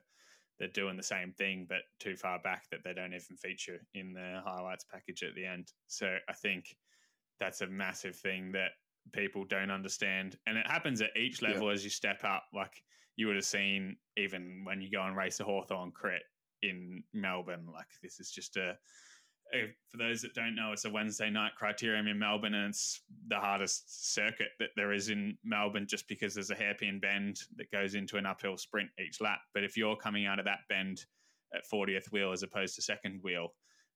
[0.62, 4.12] they're doing the same thing but too far back that they don't even feature in
[4.12, 5.72] the highlights package at the end.
[5.88, 6.77] So I think
[7.40, 8.70] that's a massive thing that
[9.12, 10.37] people don't understand.
[10.46, 11.72] And it happens at each level yeah.
[11.72, 12.44] as you step up.
[12.55, 12.81] Like
[13.16, 16.22] you would have seen even when you go and race a Hawthorn crit
[16.62, 18.77] in Melbourne, like this is just a
[19.88, 23.38] for those that don't know, it's a Wednesday night criterium in Melbourne, and it's the
[23.38, 27.95] hardest circuit that there is in Melbourne just because there's a hairpin bend that goes
[27.95, 29.41] into an uphill sprint each lap.
[29.55, 31.05] But if you're coming out of that bend
[31.55, 33.49] at 40th wheel as opposed to second wheel,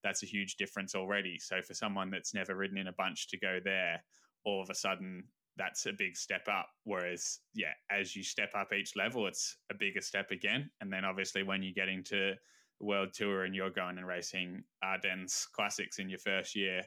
[0.03, 1.39] that's a huge difference already.
[1.39, 4.03] So for someone that's never ridden in a bunch to go there,
[4.45, 5.25] all of a sudden
[5.57, 6.69] that's a big step up.
[6.85, 10.71] Whereas, yeah, as you step up each level, it's a bigger step again.
[10.81, 12.35] And then obviously when you get into
[12.81, 16.83] world tour and you're going and racing Ardennes classics in your first year,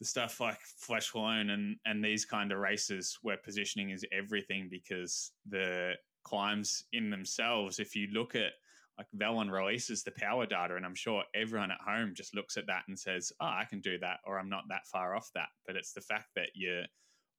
[0.00, 4.68] the stuff like Flèche Wallonne and and these kind of races where positioning is everything
[4.70, 8.52] because the climbs in themselves, if you look at
[8.98, 12.66] like Velon releases the power data, and I'm sure everyone at home just looks at
[12.66, 15.48] that and says, "Oh, I can do that," or "I'm not that far off that."
[15.66, 16.86] But it's the fact that you're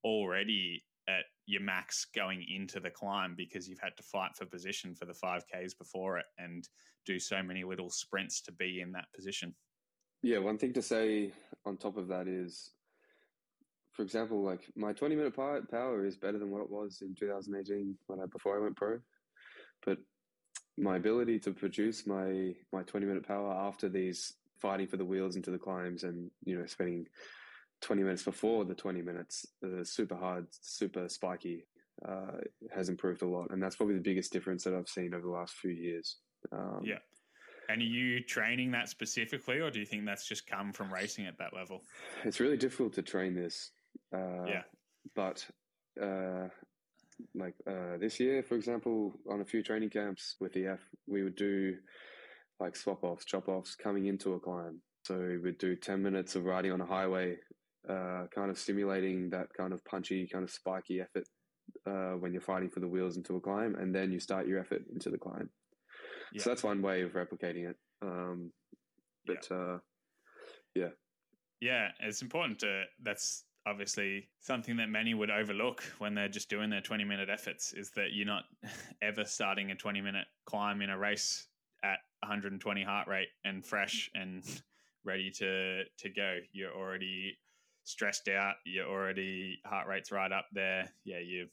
[0.04, 4.94] already at your max going into the climb because you've had to fight for position
[4.94, 6.68] for the 5Ks before it and
[7.06, 9.54] do so many little sprints to be in that position.
[10.22, 11.32] Yeah, one thing to say
[11.64, 12.72] on top of that is,
[13.92, 17.96] for example, like my 20 minute power is better than what it was in 2018
[18.06, 18.98] when I, before I went pro.
[19.86, 19.98] But
[20.76, 25.36] my ability to produce my, my 20 minute power after these fighting for the wheels
[25.36, 27.06] into the climbs and, you know, spending
[27.80, 31.64] 20 minutes before the 20 minutes, the super hard, super spiky,
[32.06, 32.38] uh,
[32.74, 33.50] has improved a lot.
[33.50, 36.16] And that's probably the biggest difference that I've seen over the last few years.
[36.52, 36.98] Um, yeah.
[37.68, 41.26] And are you training that specifically, or do you think that's just come from racing
[41.26, 41.82] at that level?
[42.24, 43.72] It's really difficult to train this.
[44.14, 44.62] Uh, yeah.
[45.14, 45.46] But
[46.00, 46.48] uh,
[47.34, 51.36] like uh, this year, for example, on a few training camps with EF, we would
[51.36, 51.76] do
[52.58, 54.80] like swap offs, chop offs coming into a climb.
[55.04, 57.36] So we would do 10 minutes of riding on a highway
[57.88, 61.26] uh, kind of stimulating that kind of punchy, kind of spiky effort
[61.86, 64.58] uh, when you're fighting for the wheels into a climb, and then you start your
[64.58, 65.48] effort into the climb.
[66.32, 66.42] Yeah.
[66.42, 67.76] So that's one way of replicating it.
[68.02, 68.52] Um,
[69.26, 69.56] but yeah.
[69.56, 69.78] Uh,
[70.74, 70.88] yeah,
[71.60, 72.84] yeah, it's important to.
[73.02, 77.72] That's obviously something that many would overlook when they're just doing their 20 minute efforts
[77.74, 78.44] is that you're not
[79.02, 81.48] ever starting a 20 minute climb in a race
[81.84, 84.44] at 120 heart rate and fresh and
[85.04, 86.38] ready to to go.
[86.52, 87.36] You're already
[87.88, 90.92] stressed out, you're already heart rate's right up there.
[91.04, 91.48] Yeah, you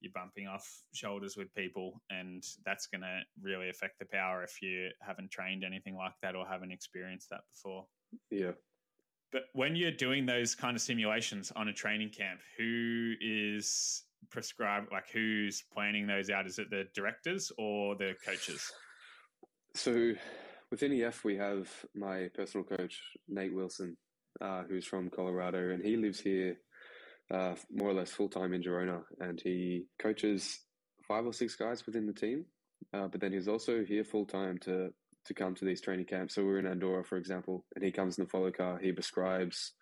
[0.00, 4.60] you're bumping off shoulders with people, and that's going to really affect the power if
[4.60, 7.86] you haven't trained anything like that or haven't experienced that before.
[8.30, 8.52] Yeah.
[9.32, 14.92] But when you're doing those kind of simulations on a training camp, who is prescribed,
[14.92, 16.46] like who's planning those out?
[16.46, 18.70] Is it the directors or the coaches?
[19.74, 20.12] So
[20.70, 23.96] within EF, we have my personal coach, Nate Wilson,
[24.40, 26.56] uh, who's from Colorado, and he lives here
[27.32, 30.60] uh, more or less full time in Girona, and he coaches
[31.06, 32.44] five or six guys within the team.
[32.92, 34.90] Uh, but then he's also here full time to
[35.26, 36.34] to come to these training camps.
[36.34, 38.78] So we're in Andorra, for example, and he comes in the follow car.
[38.78, 39.72] He prescribes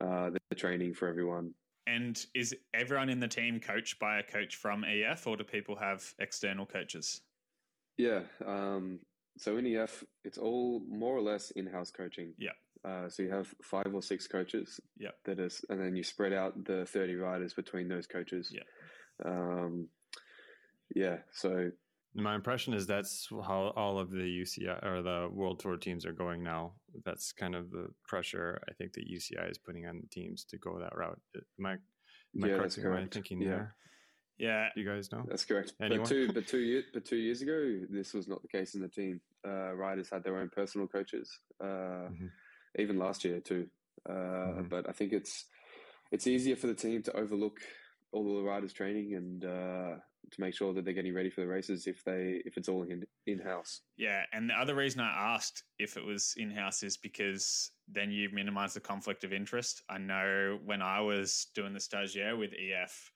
[0.00, 1.52] uh, the, the training for everyone.
[1.86, 5.76] And is everyone in the team coached by a coach from EF, or do people
[5.76, 7.20] have external coaches?
[7.98, 8.20] Yeah.
[8.46, 9.00] Um,
[9.36, 12.32] so in EF, it's all more or less in-house coaching.
[12.38, 12.52] Yeah.
[12.84, 14.80] Uh, so you have five or six coaches.
[14.98, 15.10] Yeah.
[15.24, 18.52] That is, and then you spread out the thirty riders between those coaches.
[18.52, 18.62] Yeah.
[19.24, 19.88] Um,
[20.94, 21.18] yeah.
[21.32, 21.70] So
[22.14, 26.12] my impression is that's how all of the UCI or the World Tour teams are
[26.12, 26.72] going now.
[27.04, 30.56] That's kind of the pressure I think the UCI is putting on the teams to
[30.56, 31.20] go that route.
[31.58, 31.78] Am I, am
[32.34, 32.78] yeah, I correct?
[32.78, 33.48] Am I thinking yeah.
[33.48, 33.74] there?
[34.38, 35.74] Yeah, you guys know that's correct.
[35.82, 36.00] Anyone?
[36.00, 38.80] But two, but two years, but two years ago, this was not the case in
[38.80, 39.20] the team.
[39.46, 41.30] Uh, riders had their own personal coaches.
[41.62, 42.26] Uh, mm-hmm
[42.78, 43.66] even last year too.
[44.08, 44.68] Uh, mm-hmm.
[44.68, 45.44] But I think it's
[46.12, 47.60] it's easier for the team to overlook
[48.12, 49.96] all the riders training and uh,
[50.30, 52.82] to make sure that they're getting ready for the races if they if it's all
[52.82, 53.82] in in house.
[53.96, 58.10] Yeah, and the other reason I asked if it was in house is because then
[58.10, 59.82] you minimize the conflict of interest.
[59.88, 63.12] I know when I was doing the stagiaire with EF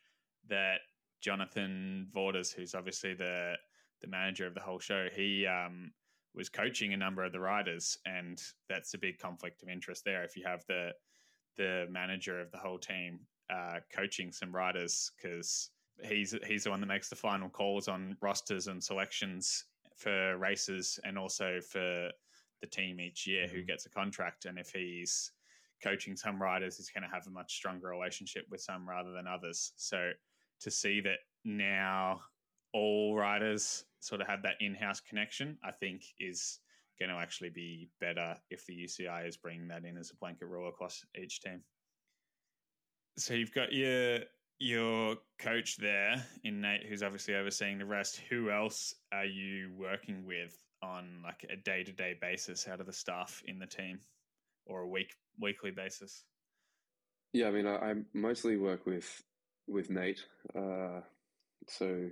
[0.48, 0.78] that
[1.20, 3.54] Jonathan Vaughters, who's obviously the
[4.02, 5.92] the manager of the whole show, he um,
[6.34, 10.24] was coaching a number of the riders, and that's a big conflict of interest there.
[10.24, 10.90] If you have the
[11.56, 15.70] the manager of the whole team uh, coaching some riders, because
[16.02, 19.64] he's he's the one that makes the final calls on rosters and selections
[19.96, 22.10] for races, and also for
[22.60, 23.56] the team each year mm-hmm.
[23.56, 24.46] who gets a contract.
[24.46, 25.32] And if he's
[25.82, 29.26] coaching some riders, he's going to have a much stronger relationship with some rather than
[29.26, 29.72] others.
[29.76, 30.10] So
[30.60, 32.22] to see that now
[32.72, 36.60] all riders sort of have that in-house connection, I think is
[36.98, 40.46] going to actually be better if the UCI is bringing that in as a blanket
[40.46, 41.60] rule across each team.
[43.16, 44.20] So you've got your
[44.60, 48.20] your coach there in Nate, who's obviously overseeing the rest.
[48.30, 52.86] Who else are you working with on like a day to day basis out of
[52.86, 53.98] the staff in the team?
[54.66, 56.24] or a week weekly basis?
[57.32, 59.22] Yeah, I mean, I, I mostly work with
[59.66, 60.24] with Nate.
[60.56, 61.00] Uh,
[61.68, 62.08] so,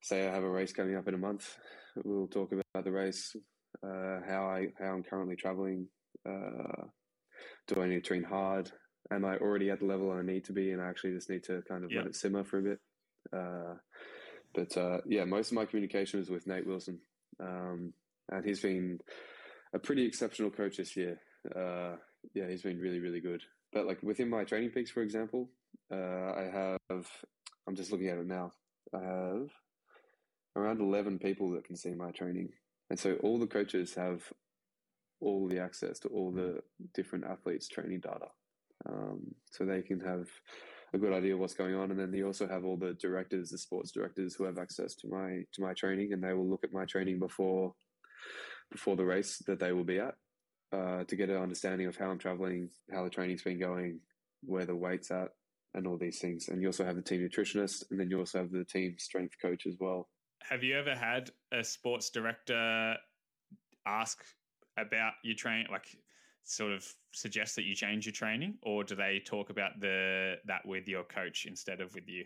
[0.00, 1.56] say I have a race coming up in a month,
[2.04, 3.34] we'll talk about the race,
[3.82, 5.88] uh, how I how I'm currently traveling.
[6.28, 6.86] Uh,
[7.66, 8.70] do I need to train hard?
[9.10, 11.44] Am I already at the level I need to be, and I actually just need
[11.44, 11.98] to kind of yeah.
[11.98, 12.78] let it simmer for a bit?
[13.32, 13.74] Uh,
[14.54, 16.98] but uh, yeah, most of my communication is with Nate Wilson,
[17.40, 17.92] um,
[18.30, 18.98] and he's been
[19.74, 21.20] a pretty exceptional coach this year.
[21.54, 21.96] Uh,
[22.34, 23.42] yeah, he's been really, really good.
[23.72, 25.50] But like within my training peaks, for example,
[25.92, 27.06] uh, I have.
[27.66, 28.52] I'm just looking at it now.
[28.94, 29.50] I have
[30.58, 32.50] around 11 people that can see my training.
[32.90, 34.22] And so all the coaches have
[35.20, 36.60] all the access to all the
[36.94, 38.28] different athletes' training data.
[38.88, 40.28] Um, so they can have
[40.94, 41.90] a good idea of what's going on.
[41.90, 45.08] And then they also have all the directors, the sports directors who have access to
[45.08, 47.74] my to my training, and they will look at my training before
[48.70, 50.14] before the race that they will be at
[50.72, 54.00] uh, to get an understanding of how I'm traveling, how the training's been going,
[54.42, 55.28] where the weight's at,
[55.74, 56.48] and all these things.
[56.48, 59.34] And you also have the team nutritionist, and then you also have the team strength
[59.40, 60.08] coach as well.
[60.42, 62.96] Have you ever had a sports director
[63.86, 64.24] ask
[64.76, 65.86] about your train, like
[66.44, 70.64] sort of suggest that you change your training, or do they talk about the that
[70.66, 72.24] with your coach instead of with you?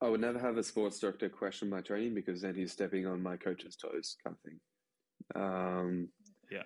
[0.00, 3.22] I would never have a sports director question my training because then he's stepping on
[3.22, 4.60] my coach's toes, kind of thing.
[5.34, 6.08] Um,
[6.50, 6.62] yeah,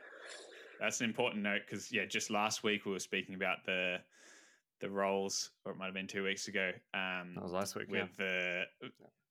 [0.81, 3.99] that's an important note because yeah, just last week we were speaking about the
[4.81, 6.71] the roles, or it might have been two weeks ago.
[6.95, 8.25] Um, that was last week with yeah.
[8.25, 8.65] the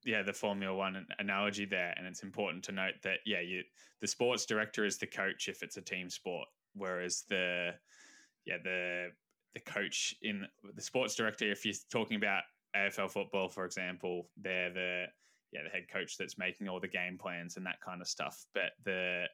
[0.06, 3.64] yeah the Formula One analogy there, and it's important to note that yeah, you
[4.02, 7.72] the sports director is the coach if it's a team sport, whereas the
[8.46, 9.10] yeah the
[9.54, 12.44] the coach in the sports director, if you're talking about
[12.76, 15.06] AFL football, for example, they're the
[15.52, 18.46] yeah the head coach that's making all the game plans and that kind of stuff.
[18.54, 19.26] But the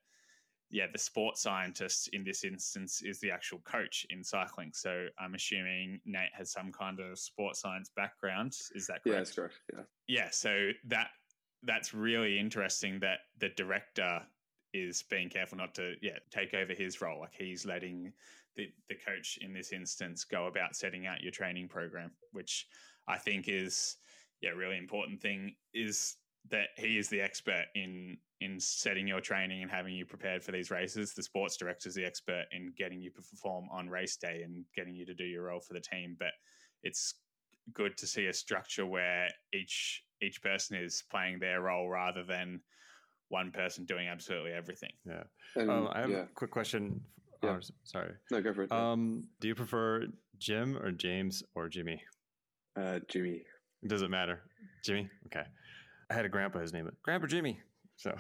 [0.72, 4.72] yeah, the sports scientist in this instance is the actual coach in cycling.
[4.74, 8.54] So I'm assuming Nate has some kind of sports science background.
[8.74, 9.06] Is that correct?
[9.06, 9.56] Yeah, that's correct.
[9.74, 9.82] Yeah.
[10.08, 10.30] Yeah.
[10.32, 11.10] So that
[11.64, 14.22] that's really interesting that the director
[14.74, 17.20] is being careful not to yeah take over his role.
[17.20, 18.14] Like he's letting
[18.56, 22.66] the the coach in this instance go about setting out your training program, which
[23.08, 23.98] I think is
[24.42, 26.16] yeah really important thing is
[26.50, 30.52] that he is the expert in in setting your training and having you prepared for
[30.52, 31.14] these races.
[31.14, 34.66] The sports director is the expert in getting you to perform on race day and
[34.76, 36.16] getting you to do your role for the team.
[36.18, 36.32] But
[36.82, 37.14] it's
[37.74, 42.62] good to see a structure where each each person is playing their role rather than
[43.30, 44.92] one person doing absolutely everything.
[45.06, 45.24] Yeah.
[45.58, 46.18] um, I have yeah.
[46.24, 47.00] a quick question.
[47.44, 47.58] Yeah.
[47.58, 48.12] Oh, sorry.
[48.30, 48.72] No, go for it.
[48.72, 50.06] Um, do you prefer
[50.38, 52.02] Jim or James or Jimmy?
[52.80, 53.44] Uh, Jimmy.
[53.88, 54.42] Does it matter?
[54.84, 55.10] Jimmy?
[55.28, 55.48] Okay.
[56.12, 56.60] I had a grandpa.
[56.60, 57.62] His name Grandpa Jimmy.
[57.96, 58.16] So,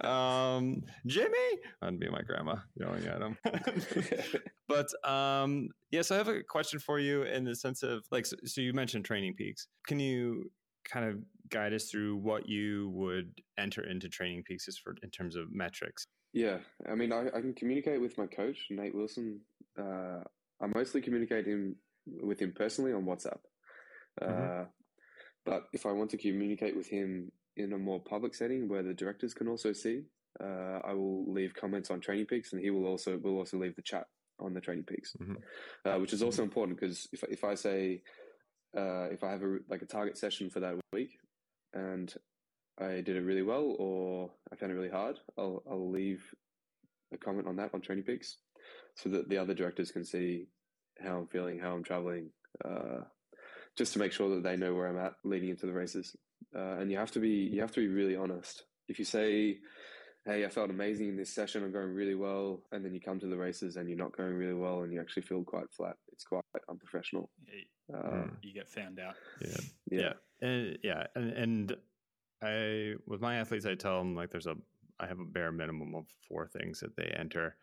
[0.06, 1.48] um, Jimmy,
[1.80, 3.38] I'd be my grandma yelling at him.
[4.68, 8.04] but um, yes, yeah, so I have a question for you in the sense of
[8.10, 9.68] like, so, so you mentioned Training Peaks.
[9.86, 10.50] Can you
[10.84, 11.16] kind of
[11.48, 16.06] guide us through what you would enter into Training Peaks for in terms of metrics?
[16.32, 16.58] Yeah,
[16.88, 19.40] I mean, I, I can communicate with my coach, Nate Wilson.
[19.78, 20.20] Uh,
[20.62, 23.38] I mostly communicate him with him personally on WhatsApp.
[24.20, 24.62] Mm-hmm.
[25.44, 28.94] But if I want to communicate with him in a more public setting where the
[28.94, 30.02] directors can also see,
[30.42, 33.76] uh, I will leave comments on Training Peaks, and he will also will also leave
[33.76, 34.06] the chat
[34.38, 35.34] on the Training Peaks, mm-hmm.
[35.84, 38.02] uh, which is also important because if if I say
[38.76, 41.18] uh, if I have a like a target session for that week
[41.74, 42.12] and
[42.78, 46.22] I did it really well or I found it really hard, I'll I'll leave
[47.12, 48.38] a comment on that on Training Peaks
[48.94, 50.46] so that the other directors can see
[51.02, 52.30] how I'm feeling, how I'm traveling,
[52.64, 53.00] uh,
[53.80, 56.14] just to make sure that they know where I'm at leading into the races.
[56.54, 58.64] Uh, and you have to be you have to be really honest.
[58.88, 59.56] If you say,
[60.26, 61.64] "Hey, I felt amazing in this session.
[61.64, 64.34] I'm going really well," and then you come to the races and you're not going
[64.34, 67.30] really well, and you actually feel quite flat, it's quite unprofessional.
[67.88, 69.14] Yeah, uh, you get found out.
[69.40, 69.56] Yeah,
[69.90, 70.46] yeah, yeah.
[70.46, 71.76] and yeah, and, and
[72.42, 74.56] I with my athletes, I tell them like there's a
[74.98, 77.56] I have a bare minimum of four things that they enter.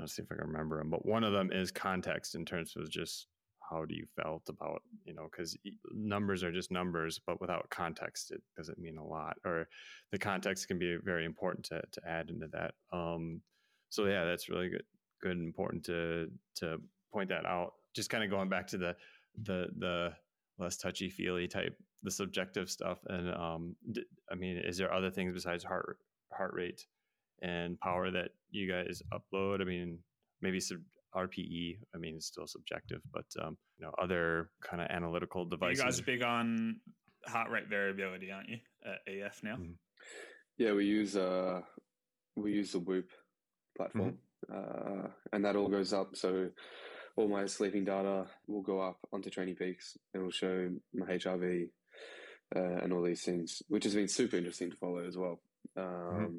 [0.00, 2.74] I'll see if I can remember them, but one of them is context in terms
[2.76, 3.28] of just
[3.68, 5.56] how do you felt about you know because
[5.92, 9.68] numbers are just numbers but without context it doesn't mean a lot or
[10.12, 13.40] the context can be very important to, to add into that um
[13.90, 14.84] so yeah that's really good
[15.20, 16.78] good and important to to
[17.12, 17.74] point that out.
[17.94, 18.96] Just kind of going back to the
[19.42, 20.12] the the
[20.58, 23.74] less touchy feely type the subjective stuff and um
[24.30, 25.98] i mean is there other things besides heart
[26.32, 26.86] heart rate
[27.42, 29.60] and power that you guys upload?
[29.60, 29.98] I mean
[30.40, 30.78] maybe sub-
[31.14, 31.78] RPE.
[31.94, 35.78] I mean, it's still subjective, but um, you know, other kind of analytical devices.
[35.78, 36.80] You guys are big on
[37.26, 38.58] heart rate variability, aren't you?
[38.84, 39.54] At EF now.
[39.54, 39.72] Mm-hmm.
[40.58, 41.60] Yeah, we use uh,
[42.36, 43.10] we use the Whoop
[43.76, 44.18] platform.
[44.52, 46.16] uh, and that all goes up.
[46.16, 46.48] So
[47.16, 49.96] all my sleeping data will go up onto Training Peaks.
[50.14, 51.68] It will show my HRV
[52.54, 55.40] uh, and all these things, which has been super interesting to follow as well.
[55.76, 56.36] Um, mm-hmm.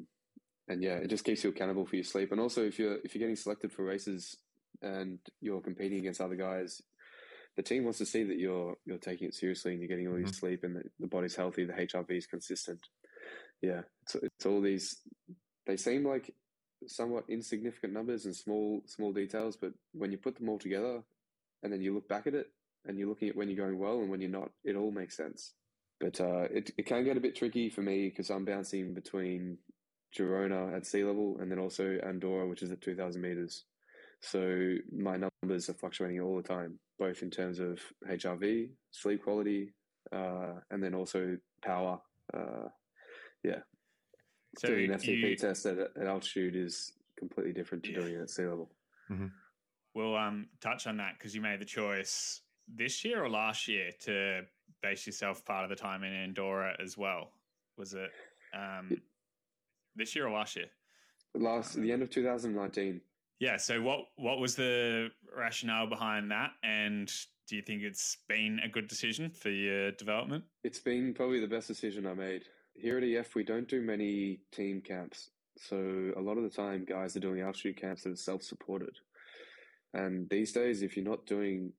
[0.68, 2.30] And yeah, it just keeps you accountable for your sleep.
[2.30, 4.36] And also, if you're if you're getting selected for races
[4.82, 6.82] and you're competing against other guys,
[7.56, 10.18] the team wants to see that you're you're taking it seriously and you're getting all
[10.18, 10.34] your mm-hmm.
[10.34, 12.80] sleep and the, the body's healthy, the HRV is consistent.
[13.60, 15.00] Yeah, it's, it's all these.
[15.66, 16.34] They seem like
[16.86, 21.02] somewhat insignificant numbers and small small details, but when you put them all together
[21.62, 22.46] and then you look back at it
[22.86, 25.16] and you're looking at when you're going well and when you're not, it all makes
[25.16, 25.52] sense.
[26.00, 29.58] But uh, it, it can get a bit tricky for me because I'm bouncing between
[30.16, 33.64] Girona at sea level and then also Andorra, which is at 2,000 meters.
[34.20, 39.72] So my numbers are fluctuating all the time, both in terms of HRV, sleep quality,
[40.12, 42.00] uh, and then also power.
[42.32, 42.68] Uh,
[43.42, 43.60] yeah.
[44.58, 47.98] So doing an FTP you, test at, at, altitude is completely different to yeah.
[48.00, 48.70] doing it at sea level.
[49.10, 49.26] Mm-hmm.
[49.94, 53.90] We'll um, touch on that because you made the choice this year or last year
[54.00, 54.42] to
[54.82, 57.32] base yourself part of the time in Andorra as well.
[57.76, 58.10] Was it
[58.54, 59.00] um,
[59.96, 60.66] this year or last year?
[61.34, 63.00] Last the end of 2019.
[63.40, 63.56] Yeah.
[63.56, 67.10] So what what was the rationale behind that, and
[67.48, 70.44] do you think it's been a good decision for your development?
[70.62, 72.42] It's been probably the best decision I made.
[72.74, 76.84] Here at EF, we don't do many team camps, so a lot of the time,
[76.84, 78.96] guys are doing altitude camps that are self-supported.
[79.92, 81.72] And these days, if you're not doing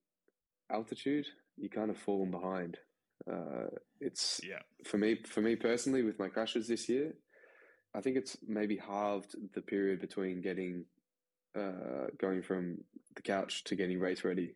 [0.70, 2.76] altitude, you kind of fallen behind.
[3.30, 3.68] Uh,
[4.00, 4.58] it's yeah.
[4.84, 7.14] for me for me personally with my crashes this year.
[7.94, 10.84] I think it's maybe halved the period between getting
[11.58, 12.78] uh, going from
[13.14, 14.54] the couch to getting race ready.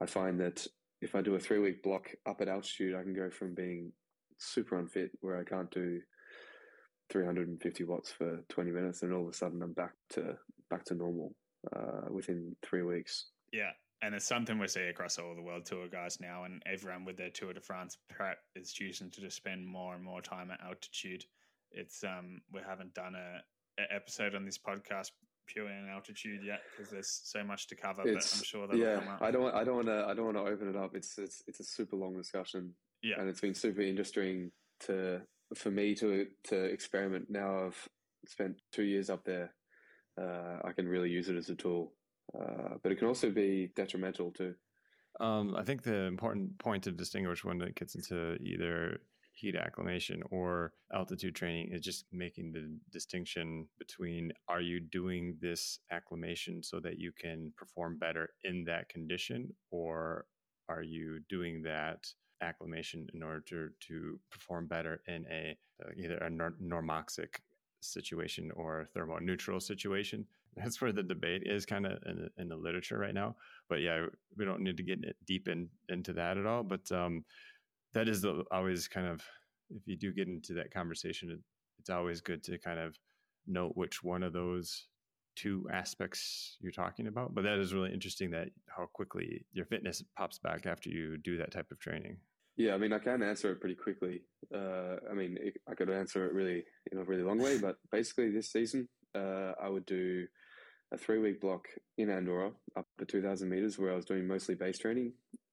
[0.00, 0.66] I find that
[1.00, 3.92] if I do a three week block up at altitude, I can go from being
[4.38, 6.00] super unfit where I can't do
[7.10, 10.36] 350 watts for 20 minutes, and all of a sudden I'm back to
[10.70, 11.34] back to normal
[11.74, 13.26] uh, within three weeks.
[13.52, 13.70] Yeah,
[14.02, 17.16] and it's something we see across all the world tour guys now, and everyone with
[17.16, 20.60] their Tour de France prep is choosing to just spend more and more time at
[20.64, 21.24] altitude.
[21.70, 25.10] It's um we haven't done a, a episode on this podcast
[25.46, 28.02] purely in altitude yet because there's so much to cover.
[28.06, 30.36] It's, but I'm sure that yeah, I don't I don't want to I don't want
[30.36, 30.94] to open it up.
[30.94, 32.74] It's it's it's a super long discussion.
[33.02, 35.22] Yeah, and it's been super interesting to
[35.54, 37.26] for me to to experiment.
[37.28, 37.88] Now I've
[38.26, 39.54] spent two years up there.
[40.20, 41.92] Uh, I can really use it as a tool
[42.34, 44.54] uh, but it can also be detrimental too.
[45.20, 49.00] Um, I think the important point to distinguish when it gets into either
[49.36, 55.80] heat acclimation or altitude training is just making the distinction between are you doing this
[55.90, 60.24] acclimation so that you can perform better in that condition or
[60.68, 62.06] are you doing that
[62.40, 67.36] acclimation in order to, to perform better in a uh, either a normoxic
[67.80, 70.26] situation or thermoneutral situation
[70.56, 73.36] that's where the debate is kind of in, in, the literature right now.
[73.68, 74.06] But yeah,
[74.36, 76.62] we don't need to get deep in, into that at all.
[76.62, 77.24] But um,
[77.96, 79.22] that is the, always kind of,
[79.70, 81.38] if you do get into that conversation, it,
[81.78, 82.94] it's always good to kind of
[83.46, 84.86] note which one of those
[85.34, 87.34] two aspects you're talking about.
[87.34, 91.38] But that is really interesting that how quickly your fitness pops back after you do
[91.38, 92.18] that type of training.
[92.56, 94.22] Yeah, I mean, I can answer it pretty quickly.
[94.54, 97.76] Uh, I mean, it, I could answer it really in a really long way, but
[97.92, 100.26] basically, this season, uh, I would do
[100.96, 104.54] a three week block in Andorra up to 2,000 meters where I was doing mostly
[104.54, 105.12] base training.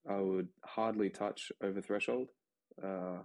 [0.09, 2.29] I would hardly touch over threshold.
[2.83, 3.19] Uh,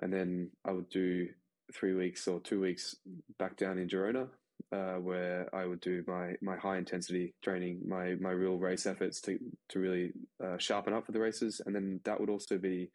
[0.00, 1.28] and then I would do
[1.74, 2.96] three weeks or two weeks
[3.38, 4.28] back down in Girona,
[4.72, 9.20] uh, where I would do my, my high intensity training, my, my real race efforts
[9.22, 9.38] to,
[9.70, 10.12] to really
[10.42, 11.60] uh, sharpen up for the races.
[11.64, 12.90] And then that would also be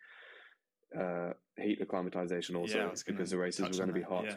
[0.98, 4.26] uh, heat acclimatization also yeah, because the races were going to be hot.
[4.26, 4.36] Yeah.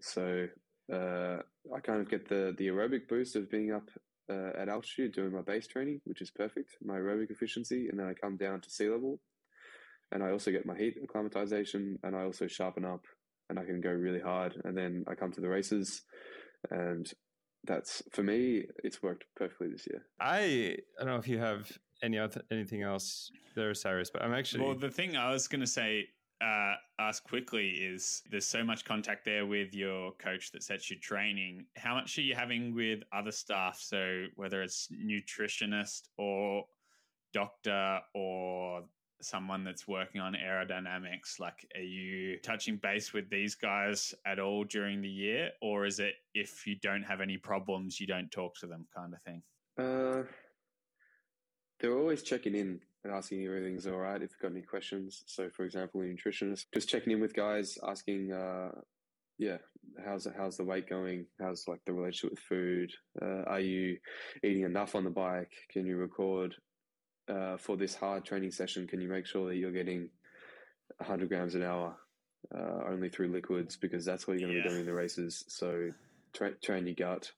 [0.00, 0.46] So
[0.92, 1.38] uh,
[1.74, 3.88] I kind of get the, the aerobic boost of being up
[4.30, 8.06] uh, at altitude doing my base training, which is perfect, my aerobic efficiency, and then
[8.06, 9.20] I come down to sea level,
[10.12, 13.04] and I also get my heat acclimatization, and I also sharpen up,
[13.48, 16.02] and I can go really hard, and then I come to the races,
[16.70, 17.10] and
[17.64, 20.04] that's for me, it's worked perfectly this year.
[20.20, 21.70] I I don't know if you have
[22.02, 24.74] any other anything else there, Cyrus, but I'm actually well.
[24.74, 26.06] The thing I was going to say
[26.40, 30.98] uh, ask quickly is there's so much contact there with your coach that sets your
[31.00, 31.66] training.
[31.76, 33.78] How much are you having with other staff?
[33.80, 36.64] So whether it's nutritionist or
[37.32, 38.84] doctor or
[39.20, 44.64] someone that's working on aerodynamics, like are you touching base with these guys at all
[44.64, 48.54] during the year, or is it if you don't have any problems, you don't talk
[48.60, 49.42] to them, kind of thing?
[49.76, 50.22] Uh,
[51.80, 55.22] they're always checking in and asking if everything's all right, if you've got any questions.
[55.26, 58.70] So, for example, a nutritionist, just checking in with guys, asking, uh,
[59.38, 59.58] yeah,
[60.04, 61.26] how's how's the weight going?
[61.40, 62.90] How's like the relationship with food?
[63.20, 63.98] Uh, are you
[64.42, 65.52] eating enough on the bike?
[65.70, 66.54] Can you record
[67.28, 68.86] uh, for this hard training session?
[68.86, 70.10] Can you make sure that you're getting
[70.98, 71.96] 100 grams an hour
[72.54, 74.62] uh, only through liquids because that's what you're going to yeah.
[74.64, 75.44] be doing in the races.
[75.48, 75.90] So
[76.32, 77.30] tra- train your gut.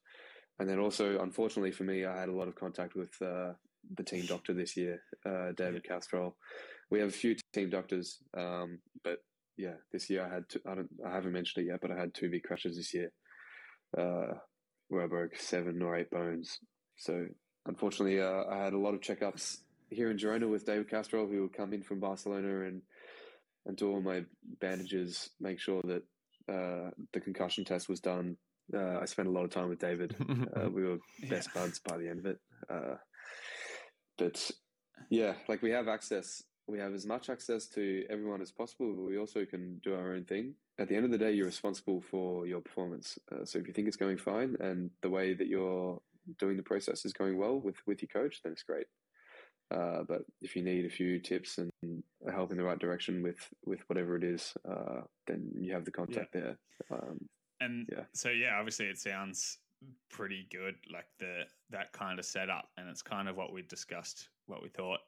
[0.59, 3.53] And then also, unfortunately for me, I had a lot of contact with uh,
[3.97, 6.37] the team doctor this year, uh, David Castrol.
[6.91, 9.19] We have a few team doctors, um, but
[9.57, 11.99] yeah, this year I had two, I don't I haven't mentioned it yet, but I
[11.99, 13.13] had two big crashes this year,
[13.97, 14.35] uh,
[14.89, 16.59] where I broke seven or eight bones.
[16.97, 17.27] So
[17.67, 19.59] unfortunately, uh, I had a lot of checkups
[19.91, 22.83] here in Girona with David Castrol, who would come in from Barcelona and
[23.67, 24.25] and do all my
[24.61, 26.03] bandages, make sure that
[26.53, 28.37] uh, the concussion test was done.
[28.75, 30.17] Uh, I spent a lot of time with David.
[30.57, 31.63] Uh, we were best yeah.
[31.63, 32.39] buds by the end of it.
[34.21, 34.51] But
[35.09, 36.43] yeah, like we have access.
[36.69, 40.13] We have as much access to everyone as possible, but we also can do our
[40.13, 40.55] own thing.
[40.79, 43.19] At the end of the day, you're responsible for your performance.
[43.33, 46.01] Uh, so if you think it's going fine and the way that you're
[46.39, 48.87] doing the process is going well with, with your coach, then it's great.
[49.75, 51.71] Uh, but if you need a few tips and
[52.31, 55.91] help in the right direction with with whatever it is, uh, then you have the
[55.91, 56.41] contact yeah.
[56.41, 56.59] there.
[56.91, 57.29] Um,
[57.61, 58.05] and yeah.
[58.13, 59.59] so yeah, obviously it sounds
[60.11, 64.29] pretty good, like the that kind of setup, and it's kind of what we discussed,
[64.47, 65.01] what we thought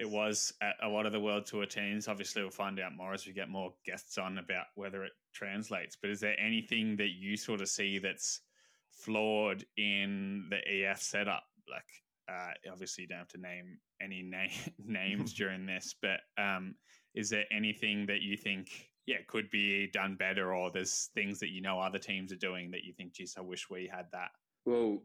[0.00, 2.08] it was at a lot of the world tour teams.
[2.08, 5.94] Obviously, we'll find out more as we get more guests on about whether it translates.
[5.94, 8.40] But is there anything that you sort of see that's
[8.90, 11.44] flawed in the EF setup?
[11.70, 11.84] Like
[12.30, 14.46] uh, obviously, you don't have to name any na-
[14.84, 16.74] names during this, but um,
[17.14, 18.70] is there anything that you think,
[19.06, 22.70] yeah, could be done better, or there's things that you know other teams are doing
[22.72, 24.30] that you think, geez, I wish we had that?
[24.64, 25.02] Well,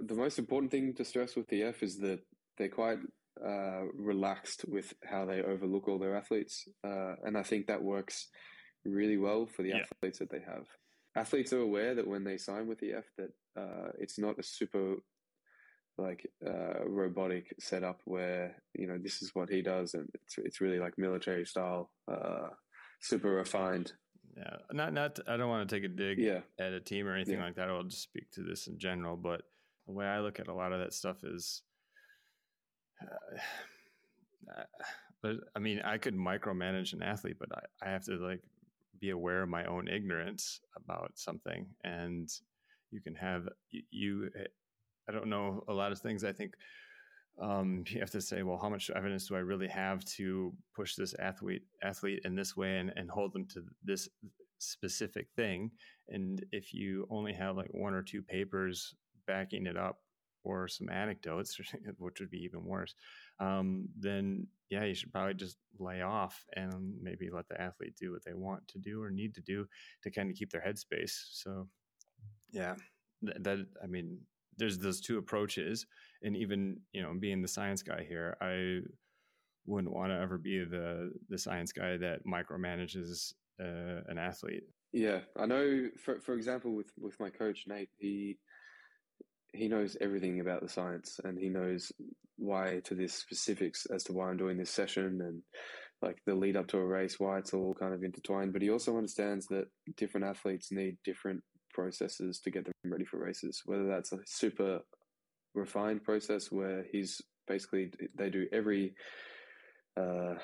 [0.00, 2.20] the most important thing to stress with the F is that
[2.58, 2.98] they're quite
[3.44, 8.28] uh, relaxed with how they overlook all their athletes, uh, and I think that works
[8.84, 9.82] really well for the yeah.
[9.96, 10.66] athletes that they have.
[11.14, 14.42] Athletes are aware that when they sign with the F, that uh, it's not a
[14.42, 14.96] super
[15.98, 20.60] like uh, robotic setup where you know this is what he does, and it's it's
[20.60, 22.48] really like military style, uh,
[23.02, 23.92] super refined.
[24.36, 25.18] Yeah, not not.
[25.28, 26.40] I don't want to take a dig yeah.
[26.58, 27.44] at a team or anything yeah.
[27.44, 27.68] like that.
[27.68, 29.16] I'll just speak to this in general.
[29.16, 29.42] But
[29.86, 31.62] the way I look at a lot of that stuff is,
[33.02, 34.62] uh,
[35.54, 38.40] I mean, I could micromanage an athlete, but I, I have to like
[39.00, 42.30] be aware of my own ignorance about something, and
[42.90, 43.48] you can have
[43.90, 44.30] you
[45.08, 46.24] I don't know a lot of things.
[46.24, 46.54] I think
[47.40, 50.94] um, you have to say, well, how much evidence do I really have to push
[50.94, 54.08] this athlete athlete in this way and, and hold them to this
[54.58, 55.70] specific thing?
[56.08, 58.94] And if you only have like one or two papers
[59.26, 59.98] backing it up
[60.44, 61.58] or some anecdotes,
[61.98, 62.94] which would be even worse,
[63.40, 68.10] um, then yeah, you should probably just lay off and maybe let the athlete do
[68.10, 69.66] what they want to do or need to do
[70.02, 71.12] to kind of keep their headspace.
[71.32, 71.68] So,
[72.50, 72.74] yeah,
[73.22, 74.18] that, that I mean,
[74.56, 75.86] there's those two approaches
[76.22, 78.80] and even you know being the science guy here i
[79.66, 84.64] wouldn't want to ever be the the science guy that micromanages uh, an athlete.
[84.92, 88.38] Yeah i know for for example with with my coach nate he
[89.54, 91.92] he knows everything about the science and he knows
[92.36, 95.42] why to this specifics as to why i'm doing this session and
[96.00, 98.70] like the lead up to a race why it's all kind of intertwined but he
[98.70, 99.66] also understands that
[99.96, 101.42] different athletes need different
[101.72, 104.80] processes to get them ready for races, whether that's a super
[105.54, 108.94] refined process where he's basically they do every
[110.00, 110.34] uh,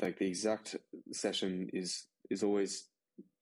[0.00, 0.76] like the exact
[1.12, 2.88] session is is always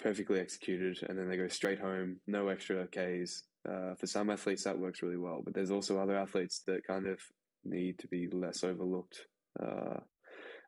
[0.01, 4.65] perfectly executed and then they go straight home no extra Ks uh, for some athletes
[4.65, 7.21] that works really well but there's also other athletes that kind of
[7.65, 9.27] need to be less overlooked
[9.63, 10.01] uh,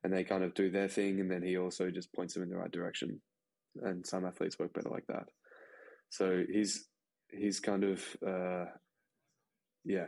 [0.02, 2.50] and they kind of do their thing and then he also just points them in
[2.50, 3.20] the right direction
[3.82, 5.28] and some athletes work better like that.
[6.10, 6.88] So he's
[7.30, 8.64] he's kind of uh,
[9.84, 10.06] yeah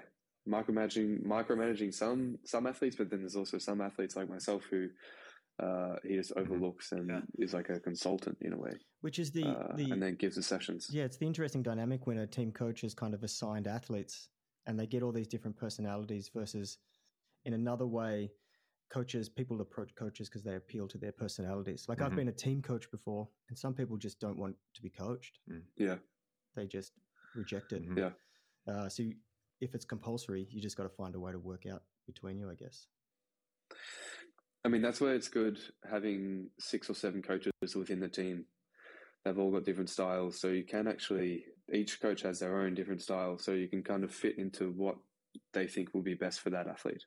[0.49, 4.89] micromanaging micromanaging some some athletes, but then there's also some athletes like myself who
[5.63, 6.41] uh, he just mm-hmm.
[6.41, 7.21] overlooks and yeah.
[7.39, 8.73] is like a consultant in a way.
[9.01, 10.89] Which is the, uh, the and then gives the sessions.
[10.91, 14.29] Yeah, it's the interesting dynamic when a team coach is kind of assigned athletes
[14.67, 16.79] and they get all these different personalities versus
[17.45, 18.31] in another way
[18.93, 21.87] coaches, people approach coaches because they appeal to their personalities.
[21.89, 22.07] Like mm-hmm.
[22.07, 25.39] I've been a team coach before, and some people just don't want to be coached.
[25.51, 25.63] Mm.
[25.79, 25.97] Yeah,
[26.55, 26.93] they just
[27.35, 27.83] reject it.
[27.83, 27.99] Mm-hmm.
[27.99, 28.11] Yeah.
[28.69, 29.15] Uh, so you,
[29.63, 32.51] if it's compulsory, you just got to find a way to work out between you,
[32.51, 32.89] I guess.
[34.65, 35.59] I mean, that's where it's good
[35.89, 38.45] having six or seven coaches within the team.
[39.25, 43.03] They've all got different styles, so you can actually each coach has their own different
[43.03, 44.97] style, so you can kind of fit into what
[45.55, 47.05] they think will be best for that athlete.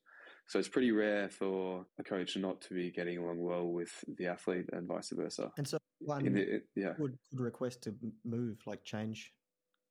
[0.47, 4.27] So it's pretty rare for a coach not to be getting along well with the
[4.27, 5.51] athlete and vice versa.
[5.57, 6.93] And so one the, yeah.
[6.99, 9.33] would, would request to move, like change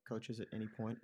[0.08, 0.98] coaches at any point.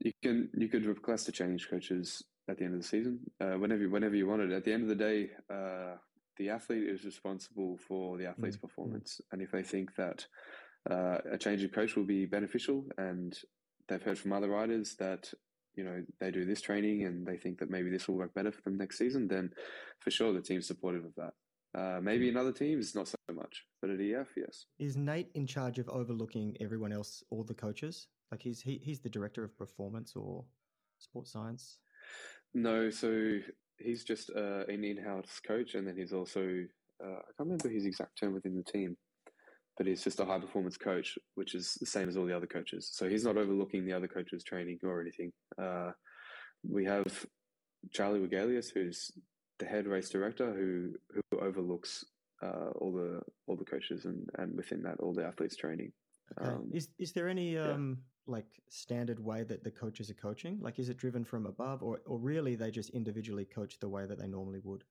[0.00, 3.58] You can you could request to change coaches at the end of the season, uh,
[3.58, 4.52] whenever whenever you wanted.
[4.52, 5.96] At the end of the day, uh,
[6.36, 8.66] the athlete is responsible for the athlete's mm-hmm.
[8.66, 10.26] performance, and if they think that
[10.90, 13.38] uh, a change of coach will be beneficial, and
[13.88, 15.32] they've heard from other riders that
[15.74, 18.50] you know they do this training and they think that maybe this will work better
[18.50, 19.50] for them next season, then
[19.98, 21.34] for sure the team's supportive of that.
[21.72, 24.66] Uh, maybe in other teams, not so much, but at EF, yes.
[24.80, 28.08] Is Nate in charge of overlooking everyone else, all the coaches?
[28.30, 30.44] Like he's he, he's the director of performance or
[30.98, 31.78] sports science?
[32.54, 33.38] No, so
[33.78, 36.40] he's just uh, an in-house coach, and then he's also
[37.02, 38.96] uh, I can't remember his exact term within the team,
[39.76, 42.46] but he's just a high performance coach, which is the same as all the other
[42.46, 42.90] coaches.
[42.92, 45.32] So he's not overlooking the other coaches' training or anything.
[45.60, 45.92] Uh,
[46.68, 47.26] we have
[47.92, 49.10] Charlie Wegelius, who's
[49.58, 52.04] the head race director, who who overlooks
[52.42, 55.92] uh, all the all the coaches and and within that all the athletes' training.
[56.38, 56.50] Okay.
[56.50, 58.34] Um, is is there any um, yeah.
[58.34, 60.58] like standard way that the coaches are coaching?
[60.60, 64.06] Like, is it driven from above, or or really they just individually coach the way
[64.06, 64.84] that they normally would?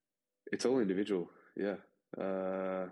[0.51, 1.29] It's all individual.
[1.55, 1.75] Yeah,
[2.19, 2.87] uh,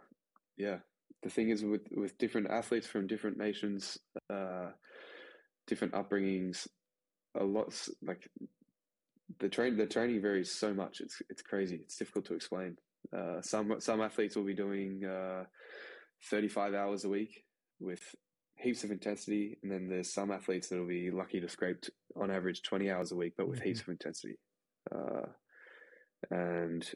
[0.57, 0.77] yeah.
[1.23, 3.97] The thing is with with different athletes from different nations,
[4.29, 4.71] uh,
[5.65, 6.67] different upbringings,
[7.35, 8.29] a lot like
[9.39, 11.01] the train the training varies so much.
[11.01, 11.79] It's it's crazy.
[11.83, 12.77] It's difficult to explain.
[13.15, 15.43] Uh, some some athletes will be doing uh,
[16.29, 17.43] 35 hours a week
[17.79, 18.01] with
[18.59, 21.85] heaps of intensity, and then there's some athletes that'll be lucky to scrape
[22.15, 23.69] on average 20 hours a week, but with mm-hmm.
[23.69, 24.37] heaps of intensity.
[24.93, 25.27] Uh,
[26.31, 26.89] and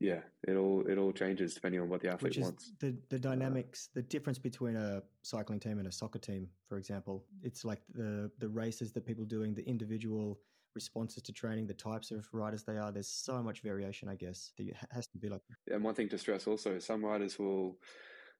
[0.00, 2.72] yeah, it all it all changes depending on what the athlete wants.
[2.80, 6.48] The the uh, dynamics, uh, the difference between a cycling team and a soccer team,
[6.68, 10.40] for example, it's like the the races that people doing, the individual
[10.74, 12.90] responses to training, the types of riders they are.
[12.90, 14.52] There's so much variation, I guess.
[14.58, 15.42] That has to be like.
[15.70, 17.76] And one thing to stress also, some riders will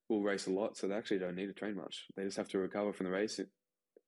[0.08, 2.06] will race a lot, so they actually don't need to train much.
[2.16, 3.40] They just have to recover from the race,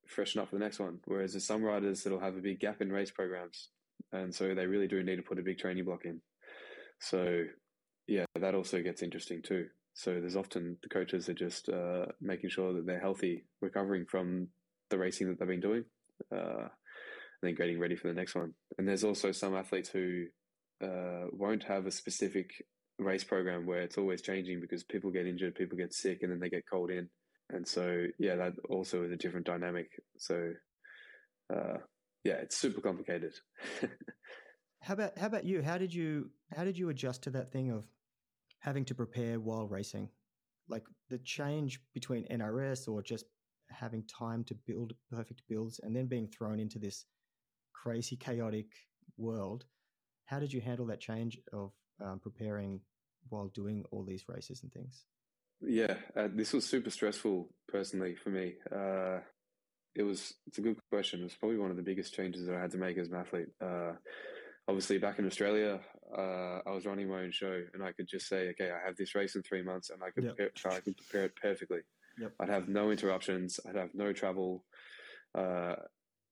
[0.06, 0.98] freshen up for the next one.
[1.06, 3.70] Whereas there's some riders that'll have a big gap in race programs,
[4.12, 6.20] and so they really do need to put a big training block in.
[7.00, 7.44] So,
[8.06, 9.66] yeah, that also gets interesting too.
[9.94, 14.48] So there's often the coaches are just uh, making sure that they're healthy, recovering from
[14.90, 15.84] the racing that they've been doing,
[16.32, 18.54] uh, and then getting ready for the next one.
[18.76, 20.24] And there's also some athletes who
[20.82, 22.50] uh, won't have a specific
[22.98, 26.40] race program where it's always changing because people get injured, people get sick, and then
[26.40, 27.08] they get called in.
[27.50, 29.88] And so, yeah, that also is a different dynamic.
[30.16, 30.52] So,
[31.54, 31.78] uh,
[32.24, 33.34] yeah, it's super complicated.
[34.80, 35.62] how about how about you?
[35.62, 37.84] How did you how did you adjust to that thing of
[38.60, 40.08] having to prepare while racing?
[40.68, 43.26] Like the change between NRS or just
[43.70, 47.04] having time to build perfect builds and then being thrown into this
[47.74, 48.66] crazy chaotic
[49.18, 49.64] world.
[50.26, 52.80] How did you handle that change of um, preparing
[53.28, 55.04] while doing all these races and things?
[55.60, 58.54] Yeah, uh, this was super stressful personally for me.
[58.70, 59.20] Uh,
[59.94, 61.20] it was it's a good question.
[61.20, 63.14] It was probably one of the biggest changes that I had to make as an
[63.14, 63.48] athlete.
[63.60, 63.92] Uh,
[64.68, 65.80] obviously, back in Australia,
[66.16, 68.96] uh, I was running my own show, and I could just say, "Okay, I have
[68.96, 70.36] this race in three months, and I could yep.
[70.36, 71.80] prepare, I could prepare it perfectly.
[72.18, 72.32] Yep.
[72.40, 73.60] I'd have no interruptions.
[73.66, 74.64] I'd have no travel.
[75.34, 75.76] Uh,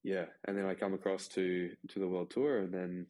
[0.02, 3.06] yeah, and then I come across to to the world tour, and then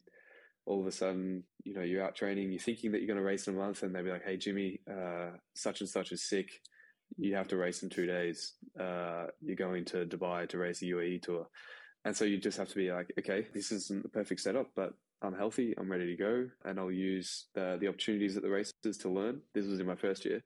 [0.65, 3.23] all of a sudden, you know, you're out training, you're thinking that you're going to
[3.23, 6.23] race in a month, and they'll be like, "Hey, Jimmy, uh, such and such is
[6.23, 6.61] sick.
[7.17, 8.53] You have to race in two days.
[8.79, 11.47] Uh, you're going to Dubai to race a UAE tour."
[12.05, 14.93] And so you just have to be like, "Okay, this isn't the perfect setup, but
[15.21, 15.73] I'm healthy.
[15.77, 19.41] I'm ready to go, and I'll use the the opportunities at the races to learn."
[19.53, 20.41] This was in my first year,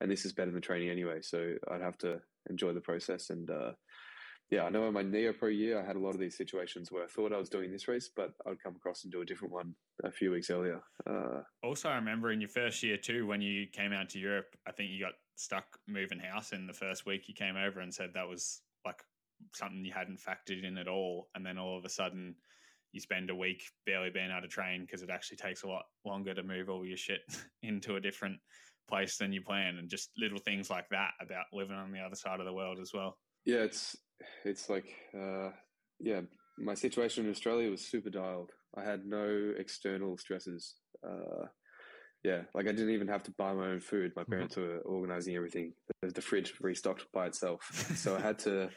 [0.00, 1.20] and this is better than training anyway.
[1.22, 3.72] So I'd have to enjoy the process and uh,
[4.50, 6.90] yeah, I know in my Neo Pro year, I had a lot of these situations
[6.90, 9.24] where I thought I was doing this race, but I'd come across and do a
[9.24, 10.80] different one a few weeks earlier.
[11.08, 14.56] Uh, also, I remember in your first year too, when you came out to Europe,
[14.66, 17.94] I think you got stuck moving house in the first week you came over and
[17.94, 19.02] said that was like
[19.54, 21.28] something you hadn't factored in at all.
[21.36, 22.34] And then all of a sudden,
[22.92, 25.84] you spend a week barely being able to train because it actually takes a lot
[26.04, 27.20] longer to move all your shit
[27.62, 28.38] into a different
[28.88, 29.76] place than you plan.
[29.76, 32.78] And just little things like that about living on the other side of the world
[32.80, 33.16] as well.
[33.46, 33.96] Yeah, it's
[34.44, 35.50] it's like uh,
[35.98, 36.20] yeah,
[36.58, 38.50] my situation in Australia was super dialed.
[38.76, 40.74] I had no external stresses.
[41.06, 41.46] Uh,
[42.22, 44.12] yeah, like I didn't even have to buy my own food.
[44.14, 44.32] My mm-hmm.
[44.32, 44.68] parents mm-hmm.
[44.68, 45.72] were organizing everything.
[46.02, 47.62] The, the, fridge restocked by itself.
[47.96, 48.68] so I had to,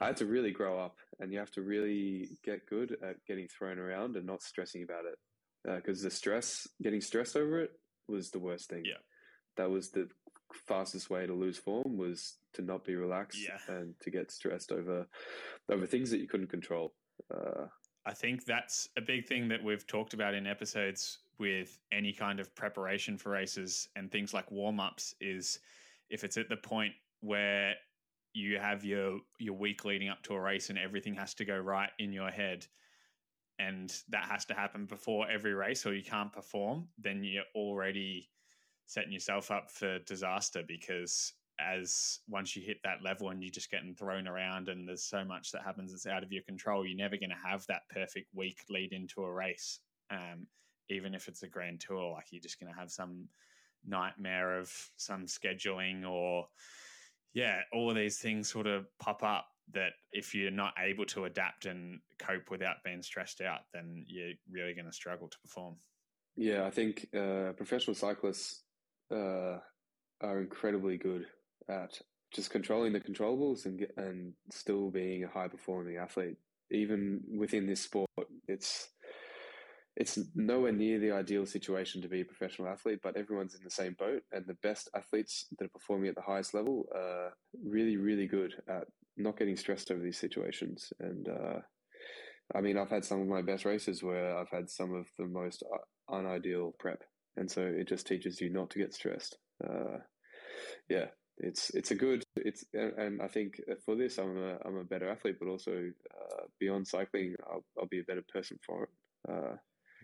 [0.00, 3.48] I had to really grow up, and you have to really get good at getting
[3.48, 5.18] thrown around and not stressing about it.
[5.64, 7.72] Because uh, the stress, getting stressed over it,
[8.08, 8.84] was the worst thing.
[8.86, 9.02] Yeah,
[9.56, 10.08] that was the
[10.56, 13.74] fastest way to lose form was to not be relaxed yeah.
[13.74, 15.06] and to get stressed over
[15.68, 16.94] over things that you couldn't control.
[17.32, 17.66] Uh,
[18.04, 22.40] I think that's a big thing that we've talked about in episodes with any kind
[22.40, 25.58] of preparation for races and things like warm ups is
[26.08, 27.74] if it's at the point where
[28.32, 31.58] you have your your week leading up to a race and everything has to go
[31.58, 32.66] right in your head
[33.58, 38.28] and that has to happen before every race or you can't perform then you're already
[38.86, 43.70] setting yourself up for disaster because as once you hit that level and you're just
[43.70, 46.96] getting thrown around and there's so much that happens that's out of your control you're
[46.96, 49.80] never going to have that perfect week lead into a race
[50.10, 50.46] um,
[50.90, 53.26] even if it's a grand tour like you're just going to have some
[53.86, 56.46] nightmare of some scheduling or
[57.36, 61.66] yeah, all these things sort of pop up that if you're not able to adapt
[61.66, 65.76] and cope without being stressed out, then you're really going to struggle to perform.
[66.34, 68.62] Yeah, I think uh, professional cyclists
[69.12, 69.58] uh,
[70.20, 71.26] are incredibly good
[71.68, 71.98] at
[72.32, 76.36] just controlling the controllables and and still being a high performing athlete.
[76.70, 78.08] Even within this sport,
[78.48, 78.88] it's
[79.96, 83.70] it's nowhere near the ideal situation to be a professional athlete, but everyone's in the
[83.70, 84.22] same boat.
[84.30, 87.32] And the best athletes that are performing at the highest level are
[87.64, 88.84] really, really good at
[89.16, 90.92] not getting stressed over these situations.
[91.00, 91.60] And uh,
[92.54, 95.24] I mean, I've had some of my best races where I've had some of the
[95.24, 95.64] most
[96.12, 97.02] unideal prep,
[97.36, 99.38] and so it just teaches you not to get stressed.
[99.62, 99.98] Uh,
[100.88, 101.06] yeah,
[101.38, 105.10] it's it's a good it's and I think for this I'm a I'm a better
[105.10, 108.90] athlete, but also uh, beyond cycling, I'll I'll be a better person for it.
[109.28, 109.56] Uh,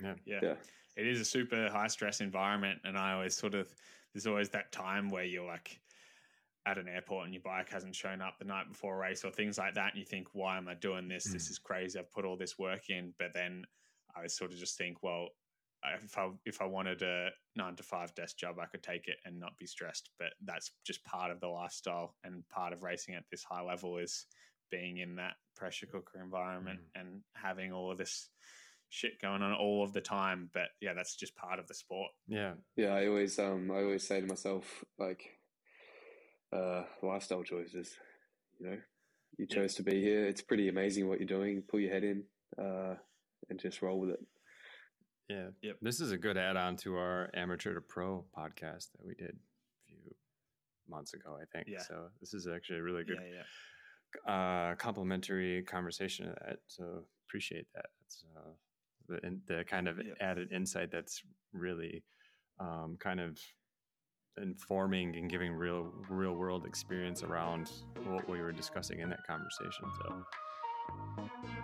[0.03, 0.15] yeah.
[0.25, 0.41] yeah.
[0.43, 0.55] yeah.
[0.97, 2.81] It is a super high stress environment.
[2.85, 3.69] And I always sort of,
[4.13, 5.81] there's always that time where you're like
[6.67, 9.31] at an airport and your bike hasn't shown up the night before a race or
[9.31, 9.93] things like that.
[9.93, 11.29] And you think, why am I doing this?
[11.29, 11.33] Mm.
[11.33, 11.99] This is crazy.
[11.99, 13.15] I've put all this work in.
[13.19, 13.65] But then
[14.15, 15.29] I sort of just think, well,
[16.03, 19.17] if I if I wanted a nine to five desk job, I could take it
[19.25, 20.11] and not be stressed.
[20.19, 23.99] But that's just part of the lifestyle and part of racing at this high level
[23.99, 24.27] is
[24.71, 27.01] being in that pressure cooker environment mm.
[27.01, 28.29] and having all of this
[28.89, 30.51] shit going on all of the time.
[30.53, 32.11] But yeah, that's just part of the sport.
[32.27, 32.55] Yeah.
[32.77, 32.95] Yeah.
[32.95, 35.23] I always, um, I always say to myself, like,
[36.53, 37.95] uh, lifestyle choices,
[38.59, 38.79] you know,
[39.39, 39.77] you chose yeah.
[39.79, 40.27] to be here.
[40.27, 41.63] It's pretty amazing what you're doing.
[41.69, 42.25] Pull your head in,
[42.59, 42.95] uh,
[43.49, 44.21] and just roll with it.
[45.33, 45.49] Yeah.
[45.63, 45.77] Yep.
[45.81, 49.31] This is a good add on to our amateur to pro podcast that we did
[49.31, 50.15] a few
[50.89, 51.69] months ago, I think.
[51.69, 51.81] Yeah.
[51.81, 53.43] So this is actually a really good yeah,
[54.27, 54.33] yeah.
[54.33, 56.59] Uh, complementary conversation of that.
[56.67, 57.87] So appreciate that.
[58.05, 58.51] It's uh,
[59.09, 60.17] the, the kind of yep.
[60.21, 61.23] added insight that's
[61.55, 62.03] really
[62.61, 63.39] um, kind of
[64.41, 67.71] informing and giving real real world experience around
[68.07, 70.25] what we were discussing in that conversation so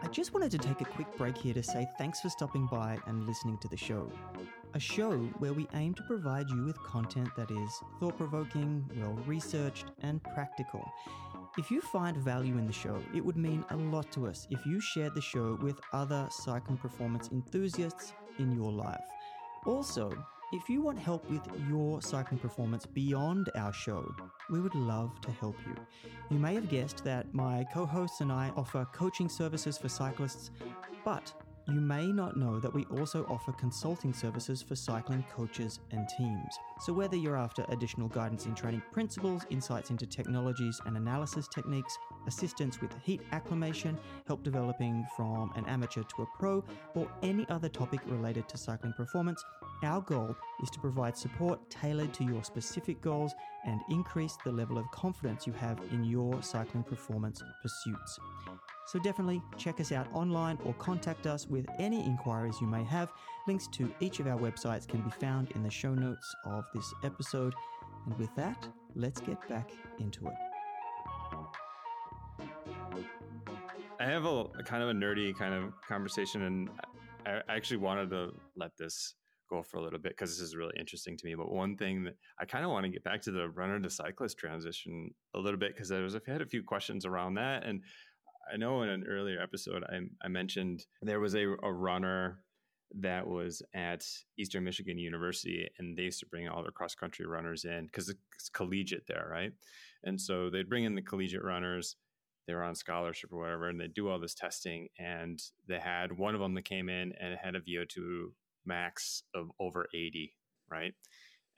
[0.03, 2.99] I just wanted to take a quick break here to say thanks for stopping by
[3.07, 4.11] and listening to the show.
[4.75, 9.19] A show where we aim to provide you with content that is thought provoking, well
[9.27, 10.85] researched, and practical.
[11.59, 14.64] If you find value in the show, it would mean a lot to us if
[14.64, 19.05] you shared the show with other cycling performance enthusiasts in your life.
[19.66, 20.12] Also,
[20.51, 24.14] if you want help with your cycling performance beyond our show,
[24.49, 25.74] we would love to help you.
[26.30, 30.51] You may have guessed that my co hosts and I offer coaching services for cyclists,
[31.05, 31.32] but
[31.68, 36.59] you may not know that we also offer consulting services for cycling coaches and teams.
[36.80, 41.99] So, whether you're after additional guidance in training principles, insights into technologies and analysis techniques,
[42.26, 47.68] assistance with heat acclimation, help developing from an amateur to a pro, or any other
[47.68, 49.44] topic related to cycling performance,
[49.83, 54.79] our goal is to provide support tailored to your specific goals and increase the level
[54.79, 58.18] of confidence you have in your cycling performance pursuits.
[58.87, 63.12] So definitely check us out online or contact us with any inquiries you may have.
[63.47, 66.95] Links to each of our websites can be found in the show notes of this
[67.05, 67.55] episode.
[68.07, 70.35] And with that, let's get back into it.
[74.01, 76.70] I have a, a kind of a nerdy kind of conversation, and
[77.26, 79.14] I actually wanted to let this
[79.49, 81.34] go for a little bit because this is really interesting to me.
[81.34, 83.90] But one thing that I kind of want to get back to the runner to
[83.90, 87.64] cyclist transition a little bit because I was I've had a few questions around that,
[87.64, 87.82] and
[88.53, 92.40] I know in an earlier episode I, I mentioned there was a, a runner
[93.01, 94.05] that was at
[94.38, 98.09] Eastern Michigan University, and they used to bring all their cross country runners in because
[98.09, 99.53] it's collegiate there, right?
[100.05, 101.96] And so they'd bring in the collegiate runners.
[102.46, 104.88] They were on scholarship or whatever, and they do all this testing.
[104.99, 108.28] And they had one of them that came in and had a VO2
[108.69, 110.33] max of over 80,
[110.71, 110.95] right?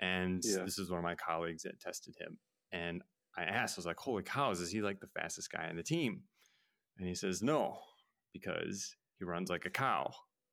[0.00, 0.64] And yeah.
[0.64, 2.38] this is one of my colleagues that tested him.
[2.72, 3.02] And
[3.36, 5.82] I asked, I was like, holy cows, is he like the fastest guy on the
[5.82, 6.22] team?
[6.98, 7.78] And he says, no,
[8.32, 10.10] because he runs like a cow.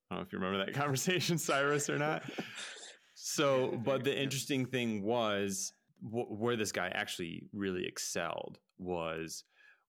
[0.09, 2.23] I don't know if you remember that conversation, Cyrus, or not.
[3.15, 9.43] So, but the interesting thing was wh- where this guy actually really excelled was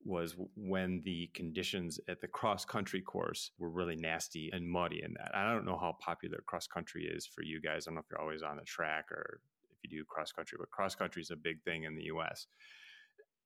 [0.04, 5.14] was when the conditions at the cross country course were really nasty and muddy in
[5.14, 5.34] that.
[5.34, 7.86] I don't know how popular cross country is for you guys.
[7.86, 9.40] I don't know if you're always on the track or
[9.70, 12.46] if you do cross country, but cross country is a big thing in the US.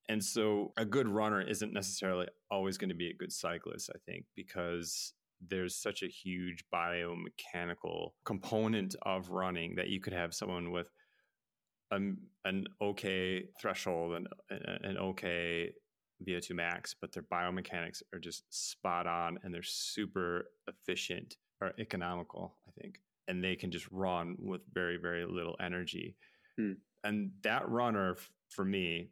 [0.09, 3.99] And so a good runner isn't necessarily always going to be a good cyclist, I
[4.05, 5.15] think, because
[5.49, 10.89] there's such a huge biomechanical component of running that you could have someone with
[11.91, 15.73] an, an okay threshold and an okay
[16.23, 22.57] VO2 max, but their biomechanics are just spot on and they're super efficient or economical,
[22.67, 23.01] I think.
[23.29, 26.17] And they can just run with very, very little energy.
[26.59, 26.73] Hmm.
[27.05, 28.17] And that runner,
[28.49, 29.11] for me,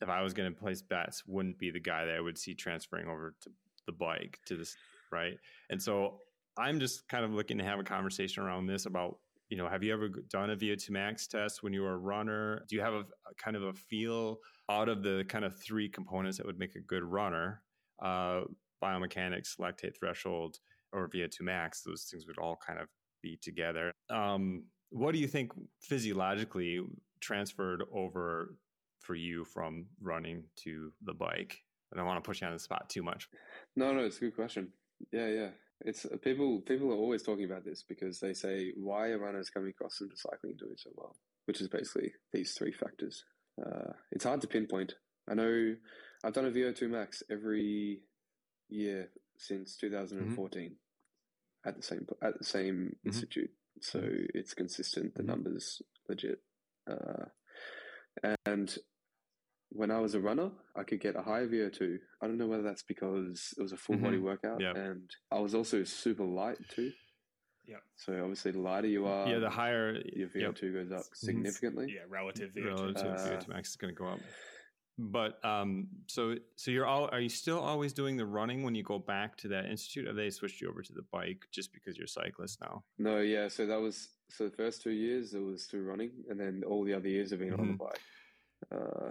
[0.00, 2.54] if I was going to place bets, wouldn't be the guy that I would see
[2.54, 3.50] transferring over to
[3.86, 4.74] the bike to this,
[5.10, 5.36] right?
[5.70, 6.18] And so
[6.58, 9.18] I'm just kind of looking to have a conversation around this about
[9.52, 12.64] you know, have you ever done a VO2 max test when you were a runner?
[12.70, 14.38] Do you have a, a, kind of a feel
[14.70, 17.62] out of the kind of three components that would make a good runner?
[18.02, 18.42] Uh,
[18.82, 20.58] biomechanics, lactate threshold,
[20.92, 22.88] or VO2 max, those things would all kind of
[23.22, 23.92] be together.
[24.10, 26.80] Um, what do you think physiologically
[27.20, 28.54] transferred over
[29.00, 31.56] for you from running to the bike?
[31.92, 33.28] I don't want to push you on the spot too much.
[33.76, 34.68] No, no, it's a good question.
[35.12, 35.48] Yeah, yeah.
[35.84, 36.60] It's uh, people.
[36.60, 40.16] People are always talking about this because they say why are runners coming across into
[40.16, 43.24] cycling doing so well, which is basically these three factors.
[43.60, 44.94] Uh, it's hard to pinpoint.
[45.28, 45.76] I know
[46.24, 48.00] I've done a VO2 max every
[48.68, 51.68] year since 2014 mm-hmm.
[51.68, 53.08] at the same at the same mm-hmm.
[53.08, 53.50] institute,
[53.80, 54.24] so mm-hmm.
[54.34, 55.14] it's consistent.
[55.14, 55.30] The mm-hmm.
[55.30, 56.40] numbers legit,
[56.90, 57.26] uh,
[58.46, 58.76] and
[59.74, 61.98] when I was a runner, I could get a higher VO2.
[62.20, 64.04] I don't know whether that's because it was a full mm-hmm.
[64.04, 64.76] body workout yep.
[64.76, 66.92] and I was also super light too.
[67.66, 67.76] Yeah.
[67.96, 70.74] So obviously, the lighter you are, yeah, the higher your VO2 yep.
[70.74, 71.94] goes up significantly.
[71.94, 72.64] Yeah, relative VO2.
[72.66, 74.18] Relative uh, VO2 max is going to go up.
[74.98, 78.82] But um, so so you're all are you still always doing the running when you
[78.82, 80.06] go back to that institute?
[80.06, 82.84] Have they switched you over to the bike just because you're a cyclist now?
[82.98, 83.48] No, yeah.
[83.48, 86.84] So that was so the first two years it was through running, and then all
[86.84, 87.60] the other years have been mm-hmm.
[87.60, 87.84] on the mm-hmm.
[87.84, 89.10] bike.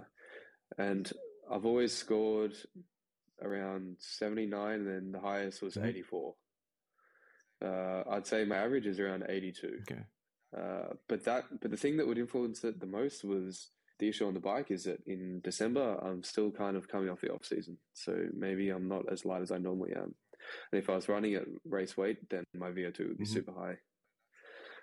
[0.78, 1.12] and
[1.50, 2.54] I've always scored
[3.42, 5.88] around 79, and then the highest was mm-hmm.
[5.88, 6.34] 84.
[7.62, 9.78] Uh, I'd say my average is around 82.
[9.82, 10.00] Okay.
[10.56, 14.26] Uh, but that, but the thing that would influence it the most was the issue
[14.26, 17.44] on the bike is that in December I'm still kind of coming off the off
[17.44, 20.14] season, so maybe I'm not as light as I normally am.
[20.72, 23.32] And if I was running at race weight, then my VO2 would be mm-hmm.
[23.32, 23.76] super high.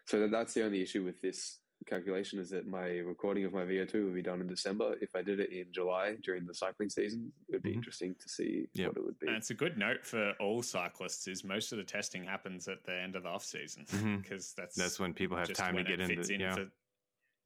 [0.06, 4.06] So that's the only issue with this calculation is that my recording of my VO2
[4.06, 4.96] would be done in December.
[5.02, 7.78] If I did it in July during the cycling season, it would be mm-hmm.
[7.78, 8.90] interesting to see yep.
[8.90, 9.28] what it would be.
[9.28, 12.84] And it's a good note for all cyclists is most of the testing happens at
[12.86, 14.62] the end of the off season because mm-hmm.
[14.62, 16.56] that's that's when people have time to get into in yeah.
[16.56, 16.68] For,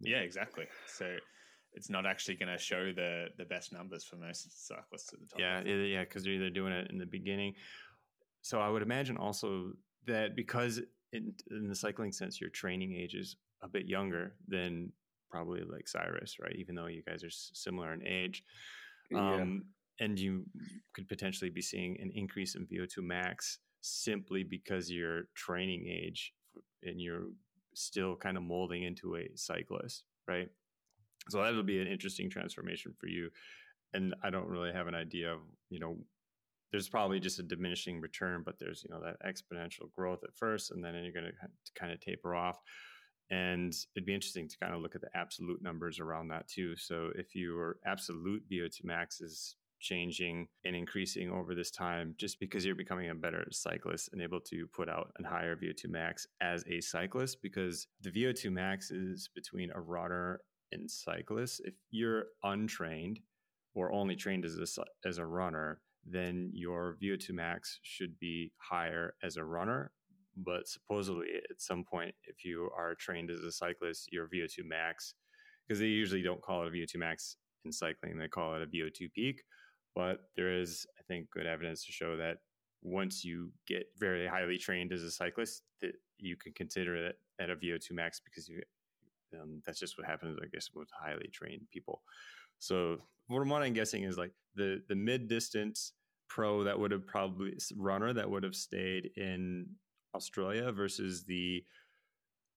[0.01, 0.65] yeah, exactly.
[0.87, 1.15] So
[1.73, 5.25] it's not actually going to show the the best numbers for most cyclists at the
[5.27, 5.39] top.
[5.39, 7.53] Yeah, yeah, because they're either doing it in the beginning.
[8.41, 9.71] So I would imagine also
[10.05, 10.81] that because
[11.13, 14.91] in, in the cycling sense, your training age is a bit younger than
[15.29, 16.55] probably like Cyrus, right?
[16.55, 18.43] Even though you guys are similar in age.
[19.09, 19.35] Yeah.
[19.35, 19.63] Um,
[19.99, 20.45] and you
[20.93, 26.33] could potentially be seeing an increase in VO2 max simply because your training age
[26.83, 27.27] and you're
[27.73, 30.49] still kind of molding into a cyclist, right?
[31.29, 33.29] So that'll be an interesting transformation for you.
[33.93, 35.39] And I don't really have an idea of,
[35.69, 35.97] you know,
[36.71, 40.71] there's probably just a diminishing return, but there's, you know, that exponential growth at first,
[40.71, 42.59] and then you're going to kind of taper off.
[43.29, 46.75] And it'd be interesting to kind of look at the absolute numbers around that too.
[46.75, 52.65] So if your absolute VO2 max is changing and increasing over this time just because
[52.65, 56.63] you're becoming a better cyclist and able to put out a higher VO2 max as
[56.67, 60.39] a cyclist because the VO2 max is between a runner
[60.71, 61.61] and cyclist.
[61.65, 63.19] If you're untrained
[63.75, 69.15] or only trained as a, as a runner, then your VO2 max should be higher
[69.21, 69.91] as a runner
[70.37, 75.13] but supposedly at some point if you are trained as a cyclist your vo2 max
[75.67, 78.65] because they usually don't call it a vo2 max in cycling they call it a
[78.65, 79.41] vo2 peak
[79.95, 82.37] but there is i think good evidence to show that
[82.81, 87.49] once you get very highly trained as a cyclist that you can consider it at
[87.49, 88.61] a vo2 max because you
[89.41, 92.01] um, that's just what happens i guess with highly trained people.
[92.59, 95.93] So what i'm guessing is like the the mid distance
[96.29, 99.65] pro that would have probably runner that would have stayed in
[100.15, 101.63] Australia versus the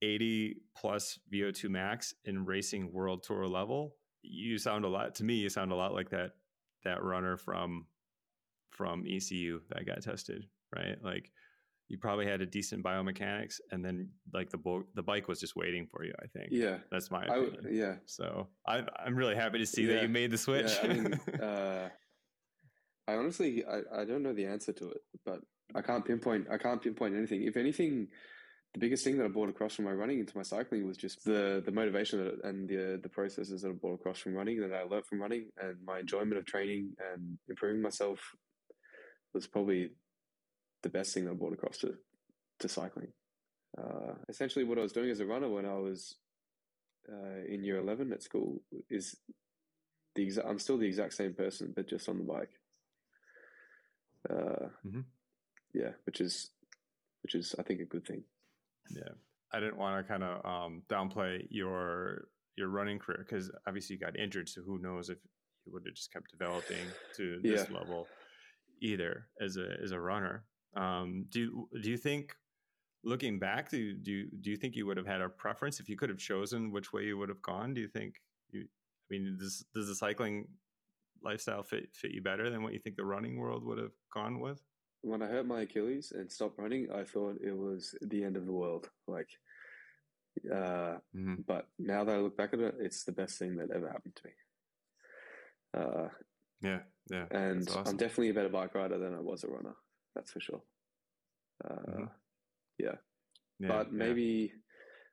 [0.03, 5.35] 80 plus VO2 max in racing world tour level, you sound a lot to me.
[5.35, 6.33] You sound a lot like that
[6.85, 7.87] that runner from
[8.71, 10.45] from ECU that got tested,
[10.75, 10.97] right?
[11.03, 11.31] Like
[11.89, 15.57] you probably had a decent biomechanics, and then like the bo- the bike was just
[15.57, 16.13] waiting for you.
[16.23, 16.49] I think.
[16.51, 17.67] Yeah, that's my opinion.
[17.67, 17.95] I, yeah.
[18.07, 19.95] So I, I'm really happy to see yeah.
[19.95, 20.73] that you made the switch.
[20.83, 21.89] Yeah, I mean, uh,
[23.09, 25.41] I honestly, I, I don't know the answer to it, but
[25.75, 26.47] I can't pinpoint.
[26.51, 27.43] I can't pinpoint anything.
[27.43, 28.09] If anything,
[28.75, 31.25] the biggest thing that I brought across from my running into my cycling was just
[31.25, 34.83] the the motivation and the the processes that I brought across from running that I
[34.83, 38.21] learned from running and my enjoyment of training and improving myself
[39.35, 39.91] was probably
[40.83, 41.95] the best thing that I brought across to
[42.61, 43.13] to cycling.
[43.77, 46.17] Uh, essentially, what I was doing as a runner when I was
[47.11, 49.17] uh, in year eleven at school is
[50.15, 50.49] the exact.
[50.49, 52.53] I'm still the exact same person, but just on the bike.
[54.29, 55.01] Uh, mm-hmm.
[55.77, 56.51] Yeah, which is
[57.23, 58.25] which is I think a good thing.
[58.91, 59.13] Yeah,
[59.53, 64.01] I didn't want to kind of um, downplay your your running career because obviously you
[64.01, 65.19] got injured, so who knows if
[65.67, 67.79] you would have just kept developing to this yeah.
[67.79, 68.07] level
[68.81, 70.45] either as a as a runner.
[70.77, 72.33] Um, do do you think
[73.05, 75.97] looking back, do do do you think you would have had a preference if you
[75.99, 77.75] could have chosen which way you would have gone?
[77.75, 78.15] Do you think
[78.51, 78.63] you?
[78.63, 80.47] I mean, does does the cycling
[81.23, 84.41] lifestyle fit fit you better than what you think the running world would have gone
[84.41, 84.63] with?
[85.07, 88.45] When I hurt my Achilles and stopped running, I thought it was the end of
[88.45, 88.91] the world.
[89.07, 89.29] Like,
[90.53, 91.37] uh, mm-hmm.
[91.47, 94.17] but now that I look back at it, it's the best thing that ever happened
[94.17, 94.33] to me.
[95.79, 96.09] Uh,
[96.61, 96.79] yeah,
[97.11, 97.85] yeah, and awesome.
[97.87, 99.77] I'm definitely a better bike rider than I was a runner.
[100.17, 100.63] That's for sure.
[101.65, 102.05] Uh, mm-hmm.
[102.79, 102.97] yeah.
[103.61, 103.69] yeah.
[103.69, 104.53] but maybe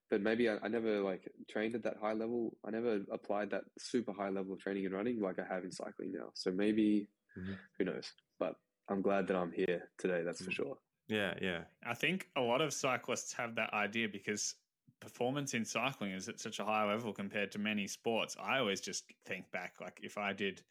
[0.10, 2.56] but maybe I, I, never like trained at that high level.
[2.66, 5.72] I never applied that super high level of training and running like I have in
[5.72, 6.30] cycling now.
[6.34, 7.54] So maybe mm-hmm.
[7.78, 8.12] who knows?
[8.40, 8.56] But
[8.90, 10.24] I'm glad that I'm here today.
[10.24, 10.64] That's for mm-hmm.
[10.64, 10.78] sure.
[11.08, 11.62] Yeah, yeah.
[11.86, 14.56] I think a lot of cyclists have that idea because
[15.00, 18.38] performance in cycling is at such a high level compared to many sports.
[18.42, 20.62] I always just think back like if I did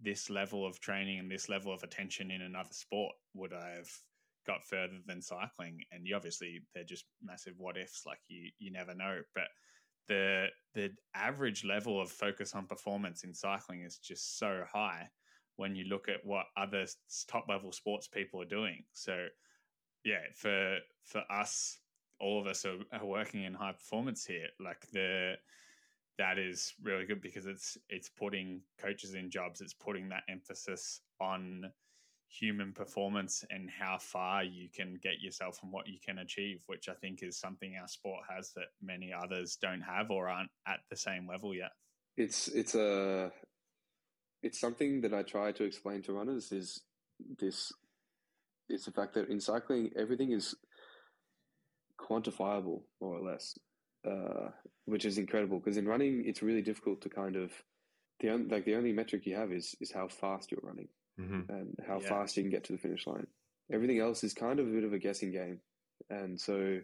[0.00, 3.90] this level of training and this level of attention in another sport, would I have
[4.46, 5.80] got further than cycling.
[5.92, 8.04] And you obviously they're just massive what ifs.
[8.06, 9.20] Like you you never know.
[9.34, 9.48] But
[10.08, 15.08] the the average level of focus on performance in cycling is just so high
[15.56, 16.86] when you look at what other
[17.28, 18.84] top level sports people are doing.
[18.92, 19.26] So
[20.04, 21.78] yeah, for for us,
[22.20, 24.48] all of us are, are working in high performance here.
[24.60, 25.34] Like the
[26.18, 29.60] that is really good because it's it's putting coaches in jobs.
[29.60, 31.70] It's putting that emphasis on
[32.28, 36.88] human performance and how far you can get yourself and what you can achieve, which
[36.88, 40.80] I think is something our sport has that many others don't have or aren't at
[40.90, 41.70] the same level yet.
[42.16, 43.30] It's it's a
[44.46, 46.80] it's something that I try to explain to runners is
[47.38, 47.72] this
[48.68, 50.54] is the fact that in cycling everything is
[52.00, 53.58] quantifiable more or less,
[54.08, 54.50] uh,
[54.84, 57.50] which is incredible because in running it's really difficult to kind of
[58.20, 60.88] the only, like the only metric you have is is how fast you're running
[61.20, 61.50] mm-hmm.
[61.50, 62.08] and how yeah.
[62.08, 63.26] fast you can get to the finish line.
[63.72, 65.60] Everything else is kind of a bit of a guessing game.
[66.08, 66.78] And so,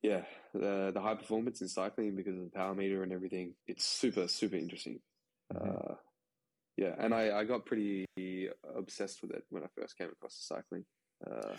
[0.00, 0.22] yeah,
[0.54, 4.28] the, the high performance in cycling because of the power meter and everything, it's super,
[4.28, 5.00] super interesting.
[5.52, 5.70] Mm-hmm.
[5.70, 5.94] Uh,
[6.78, 8.06] yeah, and I, I got pretty
[8.76, 10.84] obsessed with it when I first came across the cycling.
[11.26, 11.56] Uh,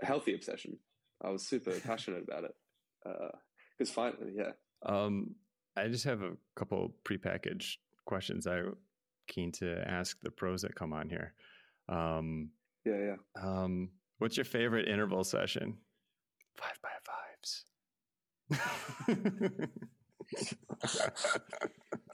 [0.00, 0.78] a healthy obsession.
[1.20, 2.54] I was super passionate about it.
[3.02, 4.52] Because uh, finally, yeah.
[4.86, 5.34] Um,
[5.76, 8.76] I just have a couple prepackaged questions I'm
[9.26, 11.34] keen to ask the pros that come on here.
[11.88, 12.50] Um,
[12.84, 13.16] yeah, yeah.
[13.42, 15.78] Um, what's your favorite interval session?
[16.56, 17.64] Five by fives.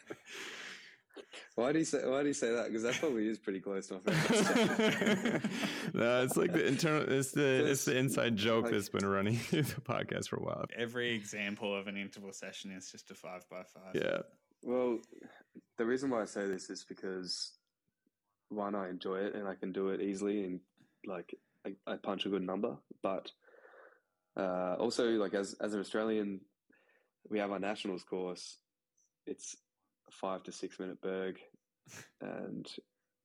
[1.57, 2.05] Why do you say?
[2.05, 2.67] Why do you say that?
[2.67, 5.43] Because that probably is pretty close to my favorite.
[5.95, 7.03] no, it's like the internal.
[7.03, 10.43] It's the it's the inside joke like, that's been running through the podcast for a
[10.43, 10.65] while.
[10.77, 13.95] Every example of an interval session is just a five by five.
[13.95, 14.23] Yeah.
[14.63, 14.99] Well,
[15.79, 17.53] the reason why I say this is because
[18.49, 20.61] one, I enjoy it and I can do it easily and
[21.07, 23.31] like I, I punch a good number, but
[24.37, 26.41] uh, also like as as an Australian,
[27.31, 28.59] we have our nationals course.
[29.27, 29.59] It's a
[30.21, 31.39] five to six minute berg,
[32.21, 32.67] and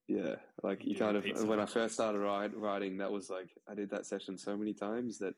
[0.08, 3.76] yeah, like you kind of when I first started ride, riding, that was like I
[3.76, 5.34] did that session so many times that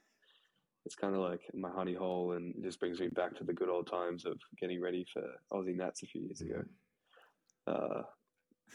[0.85, 3.53] it's kind of like my honey hole and it just brings me back to the
[3.53, 5.21] good old times of getting ready for
[5.53, 6.63] Aussie Nats a few years ago.
[7.67, 8.01] Uh,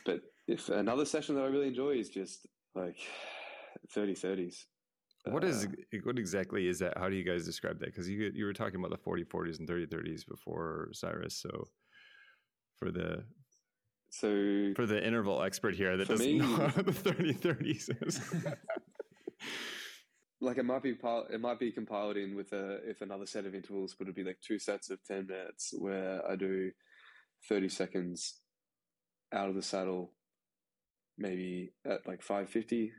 [0.05, 2.99] but if another session that I really enjoy is just like
[3.91, 4.65] 30 30s.
[5.25, 6.97] What is uh, what exactly is that?
[6.97, 7.87] How do you guys describe that?
[7.87, 11.35] Because you you were talking about the 40 40s and 30 30s before Cyrus.
[11.35, 11.67] So
[12.79, 13.25] for the
[14.11, 18.21] so for the interval expert here that doesn't me, know how the 30 30s is.
[20.41, 20.97] like it might be
[21.31, 24.25] it might be compiled in with a if another set of intervals would it'd be
[24.25, 26.71] like two sets of 10 minutes where I do
[27.49, 28.41] 30 seconds
[29.33, 30.13] out of the saddle
[31.19, 32.93] maybe at like 550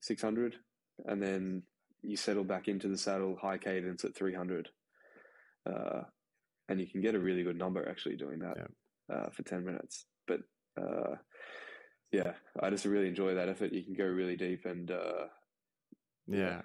[0.00, 0.56] 600
[1.06, 1.62] and then
[2.02, 4.68] you settle back into the saddle high cadence at 300
[5.66, 6.02] uh,
[6.68, 8.66] and you can get a really good number actually doing that yeah.
[9.12, 10.40] Uh, for 10 minutes but
[10.80, 11.16] uh,
[12.12, 13.72] yeah, I just really enjoy that effort.
[13.72, 15.26] You can go really deep and uh,
[16.26, 16.62] yeah.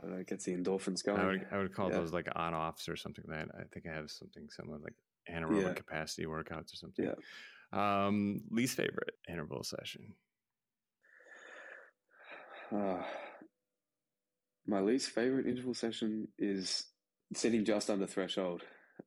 [0.00, 1.20] I don't know, it gets the endorphins going.
[1.20, 1.98] I would, I would call yeah.
[1.98, 3.54] those like on offs or something like that.
[3.54, 4.94] I think I have something similar, like
[5.30, 5.72] anaerobic yeah.
[5.74, 7.04] capacity workouts or something.
[7.04, 8.06] Yeah.
[8.06, 10.14] Um, least favorite interval session.
[12.74, 13.02] Uh,
[14.66, 16.86] my least favorite interval session is
[17.34, 18.62] sitting just under threshold.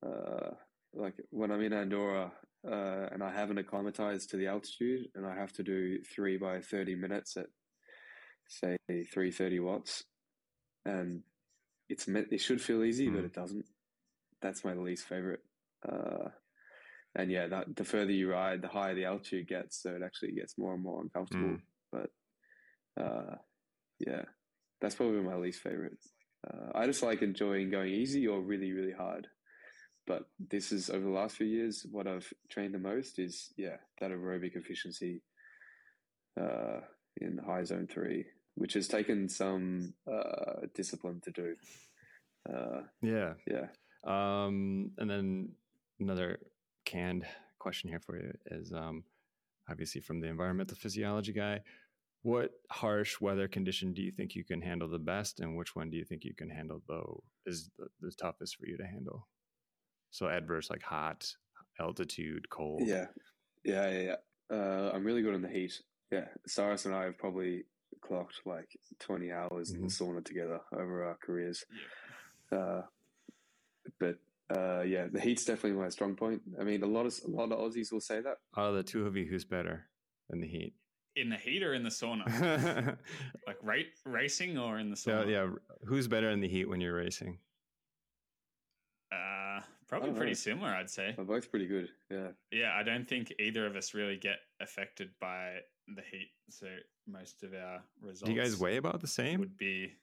[0.06, 0.52] Uh,
[0.94, 2.32] like when I'm in Andorra
[2.70, 6.60] uh, and I haven't acclimatized to the altitude and I have to do three by
[6.60, 7.48] 30 minutes at
[8.50, 10.04] say 330 watts
[10.86, 11.24] and
[11.90, 13.14] it's meant, it should feel easy, mm.
[13.14, 13.26] but hmm.
[13.26, 13.66] it doesn't.
[14.42, 15.42] That's my least favorite.
[15.88, 16.30] Uh,
[17.16, 20.34] and yeah, that, the further you ride, the higher the altitude gets, so it actually
[20.34, 21.58] gets more and more uncomfortable.
[21.58, 21.62] Mm.
[21.92, 23.36] But uh,
[24.00, 24.24] yeah,
[24.82, 25.98] that's probably my least favorite.
[26.46, 29.28] Uh, I just like enjoying going easy or really, really hard.
[30.08, 33.76] But this is over the last few years, what I've trained the most is, yeah,
[34.00, 35.22] that aerobic efficiency
[36.40, 36.80] uh,
[37.18, 41.56] in high zone three, which has taken some uh, discipline to do.
[42.50, 43.34] Uh, yeah.
[43.46, 43.68] Yeah.
[44.06, 45.50] Um, and then
[46.00, 46.40] another
[46.86, 47.26] canned
[47.60, 49.04] question here for you is um,
[49.70, 51.60] obviously from the environmental physiology guy
[52.24, 55.90] what harsh weather condition do you think you can handle the best and which one
[55.90, 59.28] do you think you can handle though is the, the toughest for you to handle
[60.18, 61.32] so adverse like hot
[61.80, 63.06] altitude cold yeah
[63.64, 64.56] yeah yeah, yeah.
[64.56, 65.80] Uh, i'm really good in the heat
[66.12, 67.64] yeah cyrus and i have probably
[68.02, 68.68] clocked like
[69.00, 69.76] 20 hours mm-hmm.
[69.76, 70.18] in the mm-hmm.
[70.18, 71.64] sauna together over our careers
[72.52, 72.58] yeah.
[72.58, 72.82] uh,
[74.00, 74.16] but
[74.56, 77.52] uh, yeah the heat's definitely my strong point i mean a lot of a lot
[77.52, 79.86] of aussies will say that Are the two of you who's better
[80.32, 80.74] in the heat
[81.16, 82.96] in the heat or in the sauna?
[83.48, 85.26] like right racing or in the sauna?
[85.26, 85.50] Yeah, yeah.
[85.86, 87.40] Who's better in the heat when you're racing?
[89.88, 90.36] Probably oh, pretty know.
[90.36, 91.16] similar, I'd say.
[91.18, 91.90] We're both pretty good.
[92.12, 92.30] Yeah.
[92.52, 96.30] Yeah, I don't think either of us really get affected by the heat.
[96.50, 96.68] So
[97.08, 98.24] most of our results.
[98.24, 99.40] Do you guys weigh about the same?
[99.40, 99.94] Would be.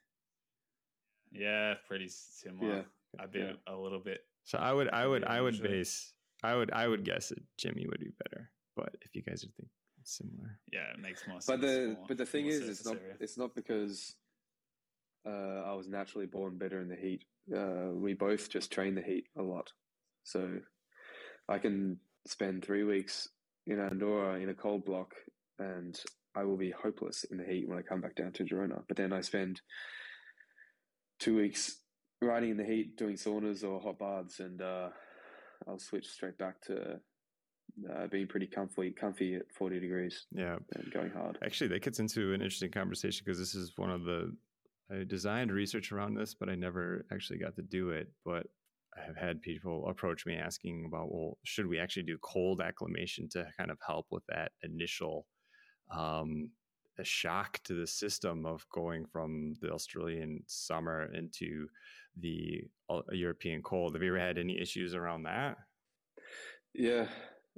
[1.33, 2.77] Yeah, pretty similar.
[2.77, 3.23] Yeah.
[3.23, 3.53] I'd be yeah.
[3.67, 4.21] a little bit.
[4.45, 6.13] So I would, I would, I would base.
[6.43, 8.51] I would, I would guess that Jimmy would be better.
[8.77, 9.69] But if you guys are thinking
[10.05, 10.59] similar.
[10.73, 11.47] Yeah, it makes more sense.
[11.47, 13.17] But the more, but the thing is, it's not area.
[13.21, 14.15] it's not because
[15.27, 17.25] uh, I was naturally born better in the heat.
[17.55, 19.73] Uh, we both just train the heat a lot,
[20.23, 20.59] so
[21.49, 23.29] I can spend three weeks
[23.67, 25.15] in Andorra in a cold block,
[25.59, 25.99] and
[26.35, 28.83] I will be hopeless in the heat when I come back down to Girona.
[28.89, 29.61] But then I spend
[31.19, 31.77] two weeks
[32.21, 34.89] riding in the heat, doing saunas or hot baths, and uh,
[35.69, 37.01] I'll switch straight back to
[37.91, 40.27] uh, being pretty comfy, comfy at 40 degrees.
[40.33, 40.57] Yeah.
[40.75, 41.39] And going hard.
[41.45, 44.35] Actually, that gets into an interesting conversation because this is one of the,
[44.91, 48.09] I designed research around this, but I never actually got to do it.
[48.25, 48.47] But
[48.97, 53.29] I have had people approach me asking about, well, should we actually do cold acclimation
[53.31, 55.27] to kind of help with that initial
[55.91, 56.51] um,
[57.03, 61.67] shock to the system of going from the Australian summer into
[62.21, 63.95] the uh, European cold?
[63.95, 65.57] Have you ever had any issues around that?
[66.75, 67.07] Yeah,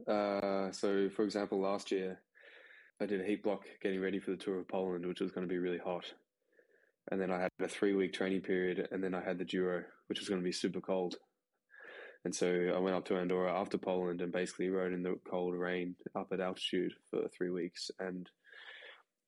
[0.06, 2.20] uh, so, for example, last year
[3.00, 5.46] I did a heat block getting ready for the Tour of Poland, which was going
[5.46, 6.04] to be really hot.
[7.10, 9.84] And then I had a three week training period, and then I had the Giro,
[10.08, 11.16] which was going to be super cold.
[12.24, 15.54] And so I went up to Andorra after Poland and basically rode in the cold
[15.54, 17.88] rain up at altitude for three weeks.
[18.00, 18.28] And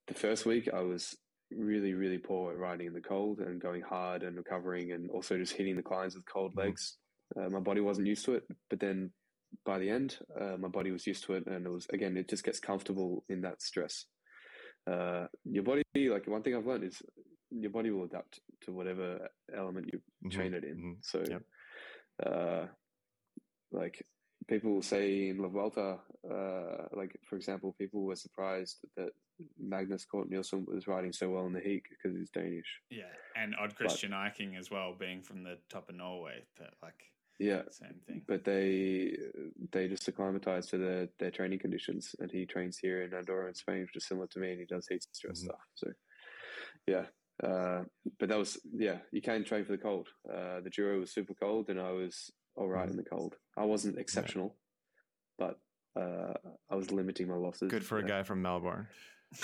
[0.07, 1.15] the first week I was
[1.49, 5.37] really, really poor at riding in the cold and going hard and recovering and also
[5.37, 6.67] just hitting the climbs with cold mm-hmm.
[6.67, 6.97] legs.
[7.39, 8.43] Uh, my body wasn't used to it.
[8.69, 9.11] But then
[9.65, 12.29] by the end, uh, my body was used to it, and it was again, it
[12.29, 14.05] just gets comfortable in that stress.
[14.89, 17.01] Uh, your body, like one thing I've learned is
[17.51, 20.29] your body will adapt to whatever element you mm-hmm.
[20.29, 20.77] train it in.
[20.77, 20.91] Mm-hmm.
[21.01, 21.41] So, yep.
[22.25, 22.65] uh,
[23.71, 24.05] like
[24.47, 25.99] people will say in La Vuelta,
[26.29, 29.11] uh, like for example, people were surprised that
[29.59, 32.65] Magnus Cort Nielsen was riding so well in the heat because he's Danish.
[32.89, 33.03] Yeah,
[33.35, 36.43] and Odd Christian Eiking as well, being from the top of Norway.
[36.57, 36.99] But like,
[37.39, 38.23] yeah, same thing.
[38.27, 39.15] But they
[39.71, 43.55] they just acclimatize to their their training conditions, and he trains here in Andorra in
[43.55, 45.45] Spain, which is similar to me, and he does heat stress mm-hmm.
[45.45, 45.59] stuff.
[45.75, 45.87] So,
[46.87, 47.05] yeah.
[47.43, 47.83] Uh,
[48.19, 50.07] but that was yeah, you can't train for the cold.
[50.29, 52.91] Uh, the Giro was super cold, and I was all right mm-hmm.
[52.91, 53.35] in the cold.
[53.57, 54.55] I wasn't exceptional,
[55.39, 55.47] yeah.
[55.95, 56.33] but uh,
[56.69, 57.71] I was limiting my losses.
[57.71, 58.87] Good for a guy from Melbourne.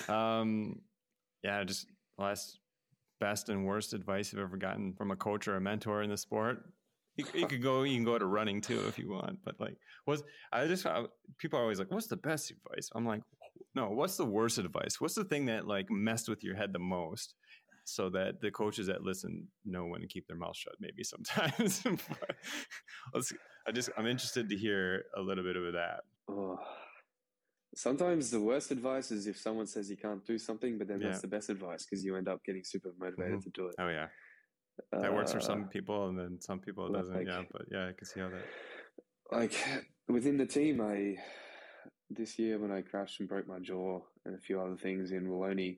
[0.10, 0.82] Um,
[1.44, 2.60] yeah, just last
[3.20, 6.18] best and worst advice you've ever gotten from a coach or a mentor in the
[6.18, 6.64] sport
[7.18, 9.78] you, you, could go you can go to running too if you want but like
[10.06, 11.06] was i just I,
[11.38, 13.22] people are always like what's the best advice i'm like
[13.74, 16.80] no what's the worst advice what's the thing that like messed with your head the
[16.80, 17.36] most
[17.86, 21.84] so that the coaches that listen know when to keep their mouth shut maybe sometimes
[23.68, 26.60] i just i'm interested to hear a little bit of that oh,
[27.76, 31.10] sometimes the worst advice is if someone says you can't do something, but then yeah.
[31.10, 33.40] that's the best advice because you end up getting super motivated mm-hmm.
[33.42, 33.76] to do it.
[33.80, 34.08] Oh yeah,
[34.92, 37.16] that uh, works for some uh, people, and then some people it doesn't.
[37.16, 38.46] Like, yeah, but yeah, I can see how that.
[39.32, 39.54] Like
[40.08, 41.18] within the team, I
[42.10, 45.28] this year when I crashed and broke my jaw and a few other things in
[45.28, 45.78] Wallonie,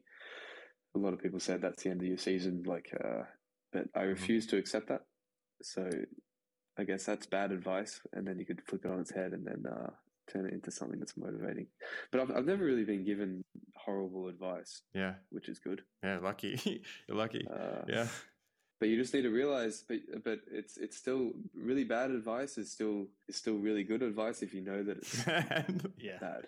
[0.98, 2.64] a lot of people said that's the end of your season.
[2.66, 3.24] Like, uh,
[3.72, 4.10] but I mm-hmm.
[4.10, 4.58] refuse mm-hmm.
[4.58, 5.02] to accept that.
[5.62, 5.90] So
[6.78, 9.46] I guess that's bad advice, and then you could flip it on its head and
[9.46, 9.90] then uh,
[10.32, 11.68] turn it into something that's motivating.
[12.12, 13.44] But I've, I've never really been given
[13.76, 14.82] horrible advice.
[14.94, 15.82] Yeah, which is good.
[16.04, 16.60] Yeah, lucky.
[17.08, 17.48] You're lucky.
[17.52, 18.08] Uh, yeah.
[18.80, 22.72] But you just need to realize, but but it's it's still really bad advice is
[22.72, 25.26] still is still really good advice if you know that it's
[25.98, 26.20] yeah.
[26.22, 26.46] bad.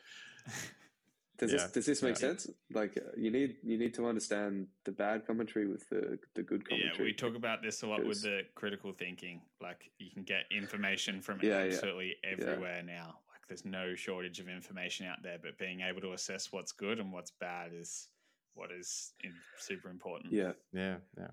[1.40, 1.58] Does yeah.
[1.60, 2.20] this does this make yeah.
[2.20, 2.50] sense?
[2.74, 6.68] Like uh, you need you need to understand the bad commentary with the the good
[6.68, 6.94] commentary.
[6.98, 9.42] Yeah, we talk about this a lot with the critical thinking.
[9.62, 13.20] Like you can get information from yeah, absolutely everywhere now.
[13.32, 17.00] Like there's no shortage of information out there, but being able to assess what's good
[17.00, 18.10] and what's bad is
[18.54, 20.34] what is in, super important.
[20.34, 21.28] Yeah, yeah, yeah,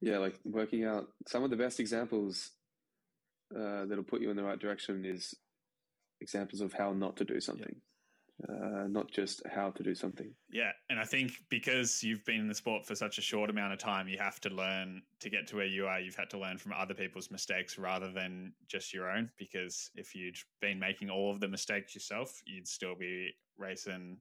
[0.00, 0.18] yeah.
[0.18, 2.50] Like working out some of the best examples
[3.56, 5.36] uh, that'll put you in the right direction is
[6.20, 7.76] examples of how not to do something
[8.48, 10.32] uh, not just how to do something.
[10.50, 13.72] Yeah, and I think because you've been in the sport for such a short amount
[13.72, 15.98] of time, you have to learn to get to where you are.
[15.98, 19.30] You've had to learn from other people's mistakes rather than just your own.
[19.38, 24.18] Because if you'd been making all of the mistakes yourself, you'd still be racing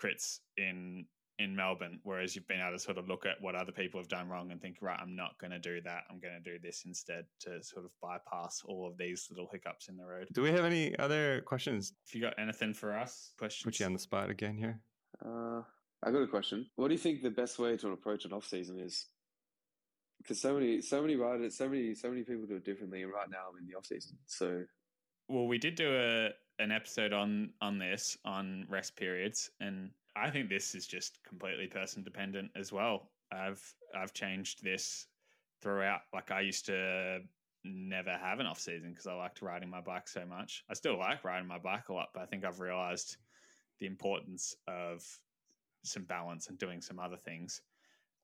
[0.00, 1.06] crits in
[1.38, 4.08] in Melbourne, whereas you've been able to sort of look at what other people have
[4.08, 6.02] done wrong and think, right, I'm not going to do that.
[6.10, 9.88] I'm going to do this instead to sort of bypass all of these little hiccups
[9.88, 10.28] in the road.
[10.32, 11.92] Do we have any other questions?
[12.06, 13.64] If you got anything for us, questions?
[13.64, 14.80] Put you on the spot again here.
[15.24, 15.62] Uh,
[16.02, 16.66] I got a question.
[16.76, 19.06] What do you think the best way to approach an off season is?
[20.18, 23.02] Because so many, so many riders, so many, so many people do it differently.
[23.02, 24.64] And right now, I'm in the off season, so.
[25.28, 30.30] Well, we did do a an episode on on this on rest periods, and I
[30.30, 33.10] think this is just completely person dependent as well.
[33.32, 33.62] I've
[33.94, 35.06] I've changed this
[35.60, 36.00] throughout.
[36.12, 37.20] Like I used to
[37.64, 40.64] never have an off season because I liked riding my bike so much.
[40.70, 43.16] I still like riding my bike a lot, but I think I've realized
[43.78, 45.04] the importance of
[45.84, 47.62] some balance and doing some other things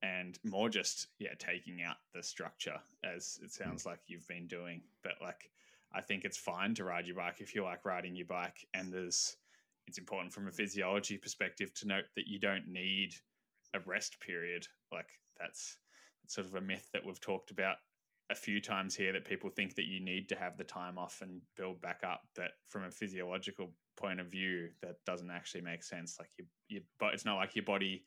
[0.01, 4.81] and more just yeah taking out the structure as it sounds like you've been doing
[5.03, 5.49] but like
[5.93, 8.91] i think it's fine to ride your bike if you like riding your bike and
[8.91, 9.37] there's
[9.87, 13.13] it's important from a physiology perspective to note that you don't need
[13.73, 14.65] a rest period.
[14.91, 15.09] Like
[15.39, 15.77] that's,
[16.27, 17.75] sort of a myth that we've talked about
[18.31, 21.19] a few times here that people think that you need to have the time off
[21.21, 22.21] and build back up.
[22.35, 26.17] But from a physiological point of view, that doesn't actually make sense.
[26.17, 28.05] Like you, you, but it's not like your body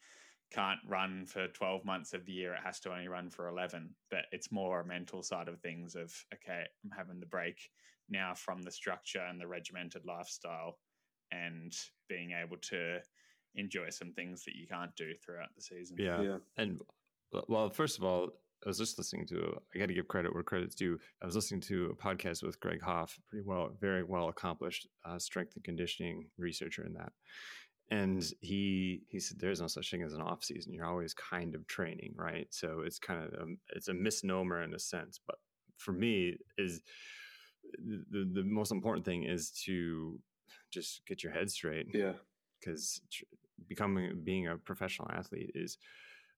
[0.52, 2.54] can't run for 12 months of the year.
[2.54, 3.90] It has to only run for 11.
[4.10, 7.60] But it's more a mental side of things of, okay, I'm having the break
[8.10, 10.78] now from the structure and the regimented lifestyle
[11.32, 11.74] and
[12.08, 12.98] being able to
[13.54, 15.96] enjoy some things that you can't do throughout the season.
[15.98, 16.20] Yeah.
[16.20, 16.36] yeah.
[16.56, 16.80] And
[17.48, 18.30] well, first of all,
[18.64, 20.98] I was just listening to, I got to give credit where credit's due.
[21.22, 25.18] I was listening to a podcast with Greg Haff, pretty well, very well accomplished uh,
[25.18, 27.12] strength and conditioning researcher in that.
[27.90, 30.74] And he he said there's no such thing as an off season.
[30.74, 32.46] You're always kind of training, right?
[32.50, 35.18] So it's kind of a, it's a misnomer in a sense.
[35.26, 35.36] But
[35.78, 36.82] for me, is
[37.78, 40.20] the the most important thing is to
[40.70, 41.88] just get your head straight.
[41.92, 42.12] Yeah.
[42.60, 43.00] Because
[43.68, 45.78] becoming being a professional athlete is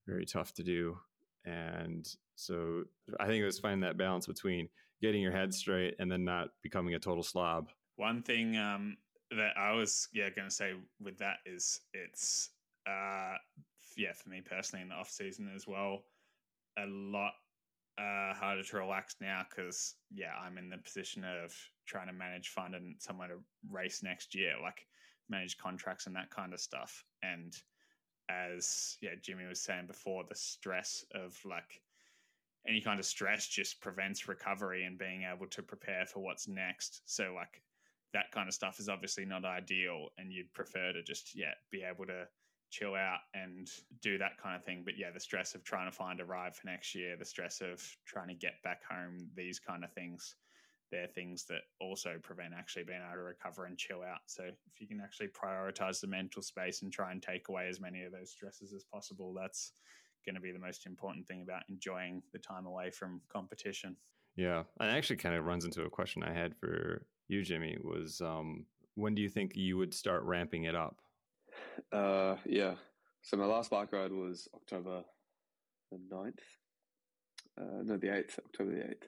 [0.06, 0.98] very tough to do,
[1.44, 2.84] and so
[3.18, 4.68] I think it was finding that balance between
[5.00, 7.70] getting your head straight and then not becoming a total slob.
[7.96, 8.98] One thing um,
[9.30, 12.50] that I was yeah going to say with that is it's
[12.86, 13.36] uh,
[13.96, 16.02] yeah for me personally in the off season as well
[16.78, 17.32] a lot
[17.98, 21.54] uh, harder to relax now because yeah, I'm in the position of
[21.86, 23.38] trying to manage fund and somewhere to
[23.70, 24.86] race next year, like
[25.28, 27.04] manage contracts and that kind of stuff.
[27.22, 27.54] And
[28.28, 31.82] as yeah, Jimmy was saying before, the stress of like
[32.66, 37.02] any kind of stress just prevents recovery and being able to prepare for what's next.
[37.06, 37.62] So like
[38.12, 41.82] that kind of stuff is obviously not ideal, and you'd prefer to just yeah be
[41.82, 42.26] able to
[42.70, 43.68] chill out and
[44.00, 44.82] do that kind of thing.
[44.84, 47.60] But yeah, the stress of trying to find a ride for next year, the stress
[47.60, 50.36] of trying to get back home, these kind of things,
[50.90, 54.20] they're things that also prevent actually being able to recover and chill out.
[54.26, 57.80] So if you can actually prioritize the mental space and try and take away as
[57.80, 59.72] many of those stresses as possible, that's
[60.24, 63.96] going to be the most important thing about enjoying the time away from competition.
[64.36, 67.76] Yeah, and actually kind of runs into a question I had for you, Jimmy.
[67.82, 71.00] Was um, when do you think you would start ramping it up?
[71.92, 72.74] Uh, yeah.
[73.22, 75.02] So my last bike ride was October
[75.90, 76.32] the 9th.
[77.60, 79.06] Uh, no, the 8th, October the 8th.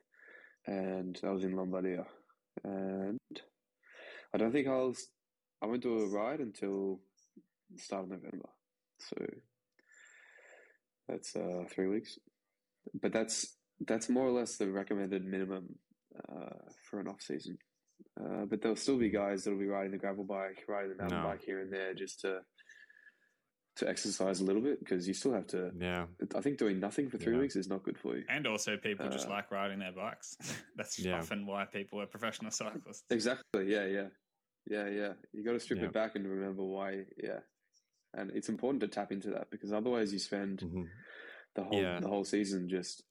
[0.67, 2.05] And I was in Lombardia.
[2.65, 3.19] And
[4.35, 4.95] I don't think I'll
[5.63, 7.01] I won't do a ride until
[7.71, 8.49] the start of November.
[8.99, 9.17] So
[11.09, 12.19] that's uh, three weeks.
[13.01, 13.57] But that's
[13.87, 15.77] that's more or less the recommended minimum
[16.17, 17.59] uh, for an off season.
[18.21, 21.23] Uh, but there'll still be guys that'll be riding the gravel bike, riding the mountain
[21.23, 21.29] no.
[21.29, 22.41] bike here and there, just to
[23.77, 25.71] to exercise a little bit because you still have to.
[25.79, 26.07] Yeah,
[26.37, 27.41] I think doing nothing for three yeah.
[27.41, 28.25] weeks is not good for you.
[28.29, 30.37] And also, people uh, just like riding their bikes.
[30.77, 31.19] That's yeah.
[31.19, 33.05] often why people are professional cyclists.
[33.11, 33.71] Exactly.
[33.71, 33.87] Yeah.
[33.87, 34.09] Yeah.
[34.67, 34.89] Yeah.
[34.89, 35.13] Yeah.
[35.33, 35.87] You got to strip yeah.
[35.87, 37.05] it back and remember why.
[37.23, 37.41] Yeah.
[38.15, 40.83] And it's important to tap into that because otherwise you spend mm-hmm.
[41.55, 43.05] the whole the whole season just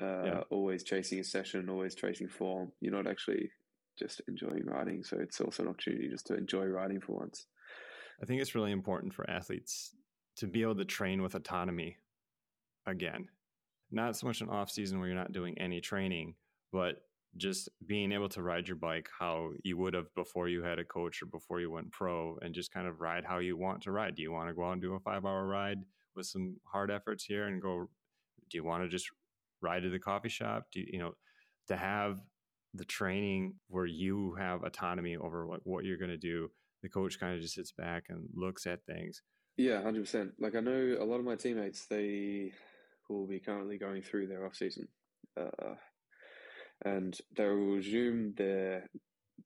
[0.00, 2.72] uh, always chasing a session, always chasing form.
[2.80, 3.50] You're not actually
[3.98, 5.04] just enjoying riding.
[5.04, 7.46] So it's also an opportunity just to enjoy riding for once.
[8.22, 9.94] I think it's really important for athletes
[10.36, 11.96] to be able to train with autonomy
[12.86, 13.28] again.
[13.90, 16.34] Not so much an off season where you're not doing any training,
[16.72, 17.02] but
[17.36, 20.84] just being able to ride your bike how you would have before you had a
[20.84, 23.92] coach or before you went pro and just kind of ride how you want to
[23.92, 24.14] ride.
[24.14, 25.78] Do you want to go out and do a five hour ride
[26.14, 27.88] with some hard efforts here and go?
[28.50, 29.08] Do you want to just
[29.62, 30.66] ride to the coffee shop?
[30.72, 31.12] Do you, you know,
[31.68, 32.18] to have
[32.74, 36.48] the training where you have autonomy over what, what you're going to do
[36.82, 39.22] the coach kind of just sits back and looks at things.
[39.56, 40.32] Yeah, hundred percent.
[40.38, 42.52] Like I know a lot of my teammates, they
[43.08, 44.88] will be currently going through their off season,
[45.40, 45.74] uh,
[46.84, 48.88] and they will resume their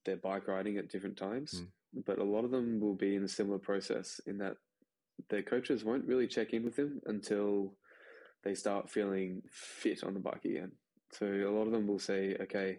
[0.04, 1.62] their bike riding at different times.
[1.62, 2.04] Mm.
[2.06, 4.56] But a lot of them will be in a similar process in that
[5.30, 7.74] their coaches won't really check in with them until
[8.44, 10.72] they start feeling fit on the bike again.
[11.12, 12.78] So a lot of them will say, "Okay,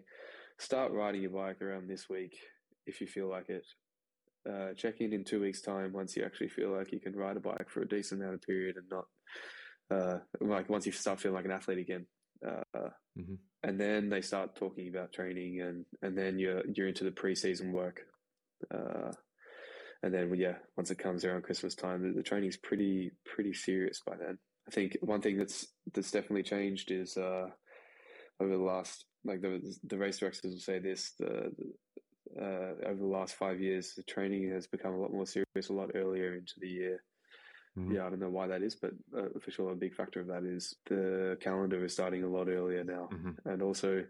[0.58, 2.36] start riding your bike around this week
[2.86, 3.64] if you feel like it."
[4.48, 7.36] uh, check in in two weeks' time once you actually feel like you can ride
[7.36, 9.04] a bike for a decent amount of period and not
[9.90, 12.06] uh, like once you start feeling like an athlete again.
[12.46, 13.34] Uh, mm-hmm.
[13.62, 17.72] And then they start talking about training, and and then you're you're into the preseason
[17.72, 18.02] work.
[18.72, 19.12] Uh,
[20.02, 24.00] and then yeah, once it comes around Christmas time, the, the training's pretty pretty serious
[24.06, 24.38] by then.
[24.68, 27.48] I think one thing that's that's definitely changed is uh,
[28.40, 31.72] over the last like the the race directors will say this the, the
[32.40, 35.72] uh, over the last five years, the training has become a lot more serious a
[35.72, 37.02] lot earlier into the year.
[37.78, 37.94] Mm-hmm.
[37.94, 40.26] Yeah, I don't know why that is, but uh, for sure, a big factor of
[40.28, 43.48] that is the calendar is starting a lot earlier now, mm-hmm.
[43.48, 44.04] and also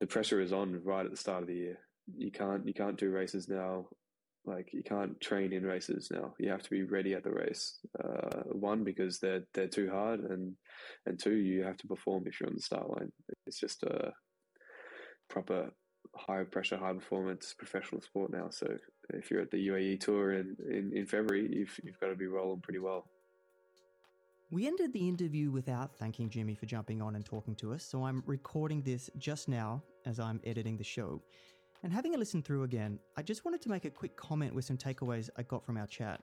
[0.00, 1.78] the pressure is on right at the start of the year.
[2.16, 3.86] You can't you can't do races now.
[4.44, 6.34] Like you can't train in races now.
[6.38, 7.78] You have to be ready at the race.
[8.02, 10.56] Uh, one because they're they're too hard, and
[11.06, 13.12] and two you have to perform if you're on the start line.
[13.46, 14.12] It's just a
[15.28, 15.70] proper
[16.16, 18.48] high pressure, high performance professional sport now.
[18.50, 18.76] So
[19.14, 22.26] if you're at the UAE tour in, in, in February, you've, you've got to be
[22.26, 23.06] rolling pretty well.
[24.50, 28.04] We ended the interview without thanking Jimmy for jumping on and talking to us, so
[28.04, 31.22] I'm recording this just now as I'm editing the show.
[31.82, 34.64] And having a listen through again, I just wanted to make a quick comment with
[34.64, 36.20] some takeaways I got from our chat.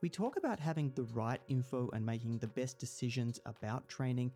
[0.00, 4.32] We talk about having the right info and making the best decisions about training,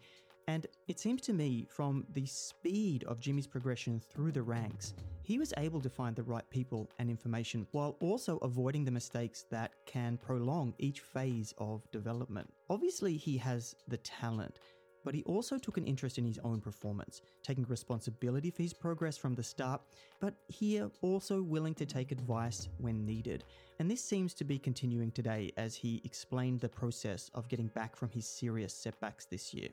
[0.48, 4.94] and it seems to me, from the speed of Jimmy's progression through the ranks,
[5.24, 9.44] he was able to find the right people and information while also avoiding the mistakes
[9.50, 12.48] that can prolong each phase of development.
[12.70, 14.60] Obviously, he has the talent,
[15.06, 19.16] but he also took an interest in his own performance, taking responsibility for his progress
[19.16, 19.80] from the start,
[20.18, 23.44] but here also willing to take advice when needed.
[23.78, 27.94] And this seems to be continuing today as he explained the process of getting back
[27.94, 29.68] from his serious setbacks this year.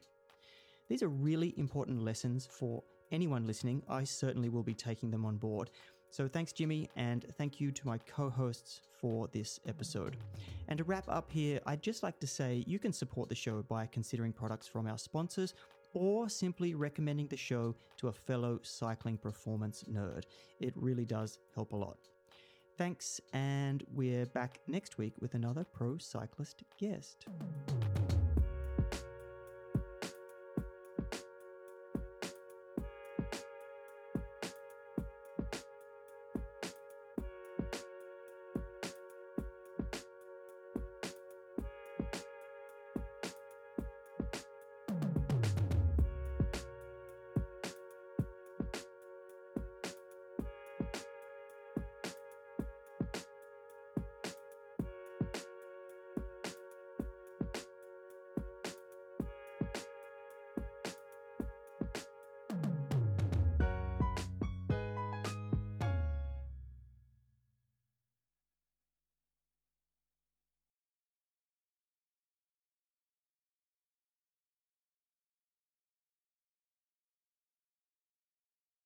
[0.88, 3.82] These are really important lessons for anyone listening.
[3.90, 5.72] I certainly will be taking them on board.
[6.14, 10.16] So thanks, Jimmy, and thank you to my co hosts for this episode.
[10.68, 13.64] And to wrap up here, I'd just like to say you can support the show
[13.64, 15.56] by considering products from our sponsors
[15.96, 20.26] or simply recommending the show to a fellow cycling performance nerd.
[20.60, 21.98] It really does help a lot.
[22.78, 27.26] Thanks, and we're back next week with another pro cyclist guest.